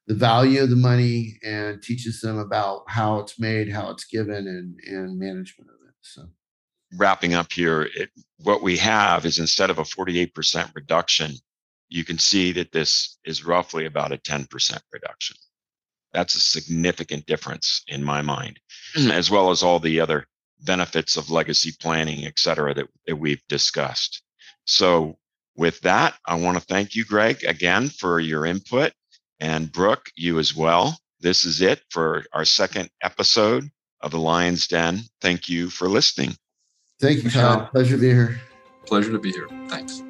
the 0.08 0.14
value 0.14 0.60
of 0.62 0.70
the 0.70 0.76
money 0.76 1.38
and 1.44 1.80
teaches 1.80 2.20
them 2.20 2.38
about 2.38 2.82
how 2.88 3.20
it's 3.20 3.38
made, 3.38 3.70
how 3.70 3.90
it's 3.90 4.04
given, 4.04 4.48
and 4.48 4.78
and 4.86 5.18
management 5.18 5.70
of 5.70 5.76
it. 5.88 5.94
So, 6.00 6.28
wrapping 6.96 7.34
up 7.34 7.52
here, 7.52 7.88
it, 7.94 8.10
what 8.38 8.62
we 8.62 8.76
have 8.78 9.24
is 9.24 9.38
instead 9.38 9.70
of 9.70 9.78
a 9.78 9.84
48% 9.84 10.74
reduction, 10.74 11.32
you 11.88 12.04
can 12.04 12.18
see 12.18 12.50
that 12.52 12.72
this 12.72 13.18
is 13.24 13.44
roughly 13.44 13.86
about 13.86 14.12
a 14.12 14.18
10% 14.18 14.80
reduction. 14.92 15.36
That's 16.12 16.34
a 16.34 16.40
significant 16.40 17.26
difference 17.26 17.84
in 17.86 18.02
my 18.02 18.20
mind, 18.20 18.58
as 18.96 19.30
well 19.30 19.50
as 19.50 19.62
all 19.62 19.78
the 19.78 20.00
other 20.00 20.26
benefits 20.64 21.16
of 21.16 21.30
legacy 21.30 21.72
planning, 21.80 22.24
et 22.24 22.38
cetera, 22.38 22.74
that, 22.74 22.88
that 23.06 23.16
we've 23.16 23.42
discussed. 23.48 24.22
So 24.64 25.18
with 25.56 25.80
that, 25.80 26.14
I 26.26 26.36
want 26.36 26.58
to 26.58 26.64
thank 26.64 26.94
you, 26.94 27.04
Greg, 27.04 27.44
again 27.44 27.88
for 27.88 28.20
your 28.20 28.46
input 28.46 28.92
and 29.40 29.72
Brooke, 29.72 30.10
you 30.14 30.38
as 30.38 30.54
well. 30.54 30.96
This 31.20 31.44
is 31.44 31.60
it 31.60 31.82
for 31.90 32.24
our 32.32 32.44
second 32.44 32.90
episode 33.02 33.68
of 34.00 34.10
the 34.12 34.18
Lion's 34.18 34.66
Den. 34.66 35.00
Thank 35.20 35.48
you 35.48 35.68
for 35.68 35.88
listening. 35.88 36.36
Thank 37.00 37.24
you, 37.24 37.30
Todd. 37.30 37.70
Pleasure 37.72 37.96
to 37.96 38.00
be 38.00 38.08
here. 38.08 38.40
Pleasure 38.86 39.10
to 39.10 39.18
be 39.18 39.32
here. 39.32 39.48
Thanks. 39.68 40.02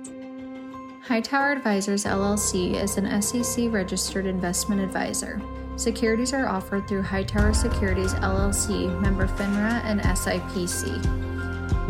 Hightower 1.03 1.53
Advisors 1.53 2.05
LLC 2.05 2.75
is 2.75 2.97
an 2.97 3.23
SEC 3.23 3.73
registered 3.73 4.27
investment 4.27 4.81
advisor. 4.81 5.41
Securities 5.83 6.33
are 6.33 6.47
offered 6.47 6.87
through 6.87 7.03
Hightower 7.03 7.53
Securities 7.53 8.15
LLC, 8.15 9.01
member 9.01 9.27
FINRA 9.27 9.83
and 9.83 10.01
SIPC. 10.03 11.05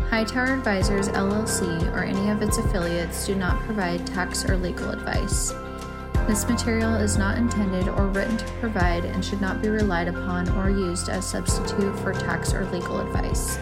Hightower 0.09 0.55
Advisors 0.55 1.11
LLC 1.11 1.95
or 1.95 2.03
any 2.03 2.31
of 2.31 2.41
its 2.41 2.57
affiliates 2.57 3.27
do 3.27 3.35
not 3.35 3.61
provide 3.65 4.07
tax 4.07 4.49
or 4.49 4.57
legal 4.57 4.89
advice. 4.89 5.53
This 6.27 6.49
material 6.49 6.95
is 6.95 7.19
not 7.19 7.37
intended 7.37 7.87
or 7.87 8.07
written 8.07 8.39
to 8.39 8.47
provide 8.61 9.05
and 9.05 9.23
should 9.23 9.43
not 9.43 9.61
be 9.61 9.69
relied 9.69 10.09
upon 10.09 10.49
or 10.57 10.71
used 10.71 11.11
as 11.11 11.29
substitute 11.29 11.95
for 11.99 12.15
tax 12.15 12.55
or 12.55 12.65
legal 12.71 12.99
advice. 12.99 13.59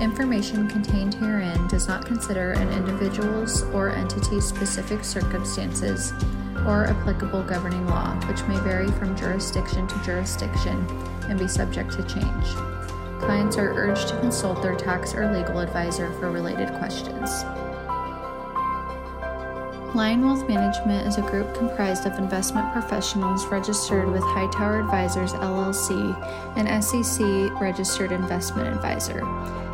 Information 0.00 0.68
contained 0.68 1.14
herein 1.14 1.66
does 1.66 1.88
not 1.88 2.06
consider 2.06 2.52
an 2.52 2.68
individual's 2.68 3.64
or 3.74 3.90
entity's 3.90 4.46
specific 4.46 5.02
circumstances 5.02 6.12
or 6.66 6.86
applicable 6.86 7.42
governing 7.42 7.86
law, 7.86 8.14
which 8.26 8.42
may 8.44 8.58
vary 8.60 8.90
from 8.92 9.16
jurisdiction 9.16 9.86
to 9.86 10.02
jurisdiction 10.02 10.86
and 11.28 11.38
be 11.38 11.48
subject 11.48 11.92
to 11.92 12.02
change. 12.04 12.46
Clients 13.20 13.56
are 13.56 13.72
urged 13.72 14.08
to 14.08 14.20
consult 14.20 14.62
their 14.62 14.76
tax 14.76 15.14
or 15.14 15.32
legal 15.32 15.60
advisor 15.60 16.12
for 16.14 16.30
related 16.30 16.68
questions. 16.74 17.44
Lion 19.94 20.26
Wealth 20.26 20.46
Management 20.46 21.06
is 21.08 21.16
a 21.16 21.22
group 21.22 21.54
comprised 21.54 22.04
of 22.04 22.18
investment 22.18 22.70
professionals 22.72 23.46
registered 23.46 24.10
with 24.10 24.22
Hightower 24.22 24.80
Advisors 24.80 25.32
LLC, 25.32 26.14
an 26.58 26.82
SEC 26.82 27.58
registered 27.58 28.12
investment 28.12 28.68
advisor. 28.68 29.22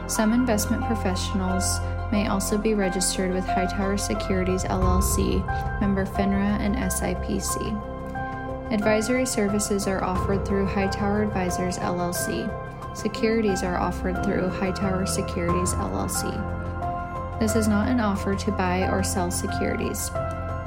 Some 0.06 0.32
investment 0.32 0.84
professionals 0.86 1.80
may 2.12 2.28
also 2.28 2.58
be 2.58 2.74
registered 2.74 3.32
with 3.32 3.44
Hightower 3.44 3.96
Securities 3.96 4.64
LLC, 4.64 5.40
member 5.80 6.04
FINRA 6.04 6.60
and 6.60 6.76
SIPC. 6.76 8.72
Advisory 8.72 9.26
services 9.26 9.88
are 9.88 10.04
offered 10.04 10.46
through 10.46 10.66
Hightower 10.66 11.22
Advisors 11.22 11.78
LLC. 11.78 12.48
Securities 12.94 13.62
are 13.62 13.78
offered 13.78 14.22
through 14.22 14.48
Hightower 14.48 15.06
Securities 15.06 15.72
LLC. 15.72 16.30
This 17.40 17.56
is 17.56 17.66
not 17.66 17.88
an 17.88 17.98
offer 17.98 18.34
to 18.36 18.52
buy 18.52 18.88
or 18.88 19.02
sell 19.02 19.30
securities. 19.30 20.10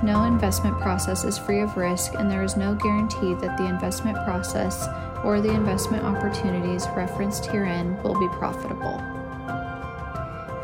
No 0.04 0.26
investment 0.26 0.80
process 0.82 1.24
is 1.24 1.38
free 1.38 1.62
of 1.62 1.78
risk, 1.78 2.16
and 2.16 2.30
there 2.30 2.44
is 2.44 2.58
no 2.58 2.76
guarantee 2.76 3.34
that 3.36 3.56
the 3.58 3.66
investment 3.66 4.18
process 4.26 4.88
or 5.24 5.40
the 5.42 5.52
investment 5.52 6.04
opportunities 6.04 6.86
referenced 6.96 7.46
herein 7.46 8.02
will 8.04 8.20
be 8.20 8.28
profitable. 8.30 9.02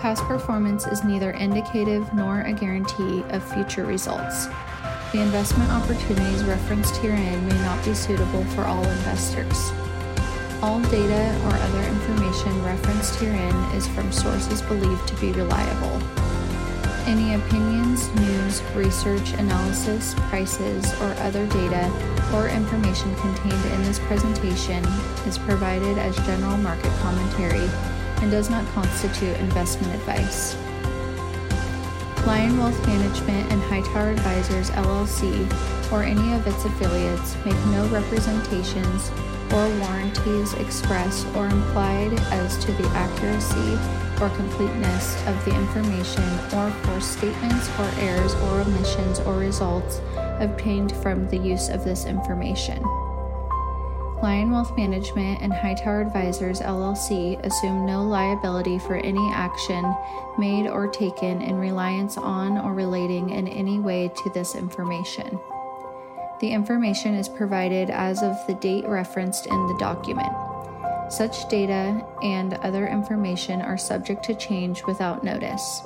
Past 0.01 0.23
performance 0.23 0.87
is 0.87 1.03
neither 1.03 1.29
indicative 1.29 2.11
nor 2.11 2.41
a 2.41 2.53
guarantee 2.53 3.23
of 3.29 3.43
future 3.53 3.85
results. 3.85 4.47
The 5.11 5.21
investment 5.21 5.69
opportunities 5.69 6.43
referenced 6.43 6.95
herein 6.97 7.47
may 7.47 7.61
not 7.61 7.85
be 7.85 7.93
suitable 7.93 8.43
for 8.45 8.63
all 8.63 8.83
investors. 8.83 9.71
All 10.63 10.79
data 10.89 11.39
or 11.45 11.53
other 11.53 11.83
information 11.83 12.63
referenced 12.63 13.13
herein 13.19 13.53
is 13.75 13.87
from 13.89 14.11
sources 14.11 14.63
believed 14.63 15.07
to 15.07 15.15
be 15.17 15.33
reliable. 15.33 16.01
Any 17.05 17.35
opinions, 17.35 18.11
news, 18.15 18.63
research, 18.73 19.33
analysis, 19.33 20.15
prices, 20.29 20.91
or 20.99 21.13
other 21.21 21.45
data 21.45 21.91
or 22.33 22.49
information 22.49 23.13
contained 23.17 23.65
in 23.73 23.83
this 23.83 23.99
presentation 23.99 24.83
is 25.27 25.37
provided 25.37 25.99
as 25.99 26.15
general 26.25 26.57
market 26.57 26.91
commentary 27.01 27.69
and 28.21 28.31
does 28.31 28.49
not 28.49 28.65
constitute 28.73 29.37
investment 29.37 29.93
advice. 29.95 30.55
Lion 32.25 32.57
Wealth 32.57 32.87
Management 32.87 33.51
and 33.51 33.61
Hightower 33.63 34.11
Advisors 34.11 34.69
LLC 34.71 35.91
or 35.91 36.03
any 36.03 36.33
of 36.33 36.45
its 36.45 36.63
affiliates 36.65 37.35
make 37.43 37.57
no 37.67 37.85
representations 37.87 39.09
or 39.51 39.67
warranties 39.79 40.53
expressed 40.53 41.27
or 41.35 41.47
implied 41.47 42.13
as 42.31 42.63
to 42.63 42.71
the 42.73 42.87
accuracy 42.89 43.73
or 44.21 44.29
completeness 44.37 45.15
of 45.27 45.43
the 45.45 45.53
information 45.55 46.23
or 46.53 46.69
for 46.71 47.01
statements 47.01 47.67
or 47.79 47.89
errors 47.99 48.35
or 48.35 48.61
omissions 48.61 49.19
or 49.21 49.33
results 49.33 49.99
obtained 50.39 50.95
from 50.97 51.27
the 51.29 51.37
use 51.37 51.69
of 51.69 51.83
this 51.83 52.05
information. 52.05 52.81
Lion 54.21 54.51
Wealth 54.51 54.77
Management 54.77 55.41
and 55.41 55.51
Hightower 55.51 55.99
Advisors 55.99 56.61
LLC 56.61 57.43
assume 57.43 57.87
no 57.87 58.03
liability 58.03 58.77
for 58.77 58.97
any 58.97 59.31
action 59.31 59.95
made 60.37 60.67
or 60.67 60.87
taken 60.87 61.41
in 61.41 61.55
reliance 61.55 62.17
on 62.17 62.59
or 62.59 62.75
relating 62.75 63.31
in 63.31 63.47
any 63.47 63.79
way 63.79 64.11
to 64.15 64.29
this 64.29 64.53
information. 64.53 65.39
The 66.39 66.51
information 66.51 67.15
is 67.15 67.27
provided 67.27 67.89
as 67.89 68.21
of 68.21 68.37
the 68.45 68.53
date 68.53 68.87
referenced 68.87 69.47
in 69.47 69.67
the 69.67 69.77
document. 69.79 70.31
Such 71.09 71.49
data 71.49 72.05
and 72.21 72.53
other 72.55 72.87
information 72.87 73.59
are 73.59 73.77
subject 73.77 74.23
to 74.25 74.35
change 74.35 74.83
without 74.85 75.23
notice. 75.23 75.81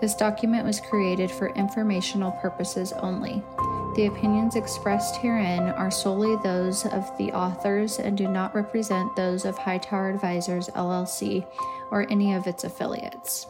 This 0.00 0.16
document 0.16 0.66
was 0.66 0.80
created 0.80 1.30
for 1.30 1.50
informational 1.50 2.32
purposes 2.32 2.92
only. 2.92 3.40
The 3.94 4.06
opinions 4.06 4.56
expressed 4.56 5.16
herein 5.16 5.68
are 5.68 5.90
solely 5.90 6.36
those 6.36 6.86
of 6.86 7.14
the 7.18 7.30
authors 7.32 7.98
and 7.98 8.16
do 8.16 8.26
not 8.26 8.54
represent 8.54 9.14
those 9.14 9.44
of 9.44 9.58
Hightower 9.58 10.08
Advisors 10.08 10.68
LLC 10.70 11.46
or 11.90 12.10
any 12.10 12.32
of 12.32 12.46
its 12.46 12.64
affiliates. 12.64 13.46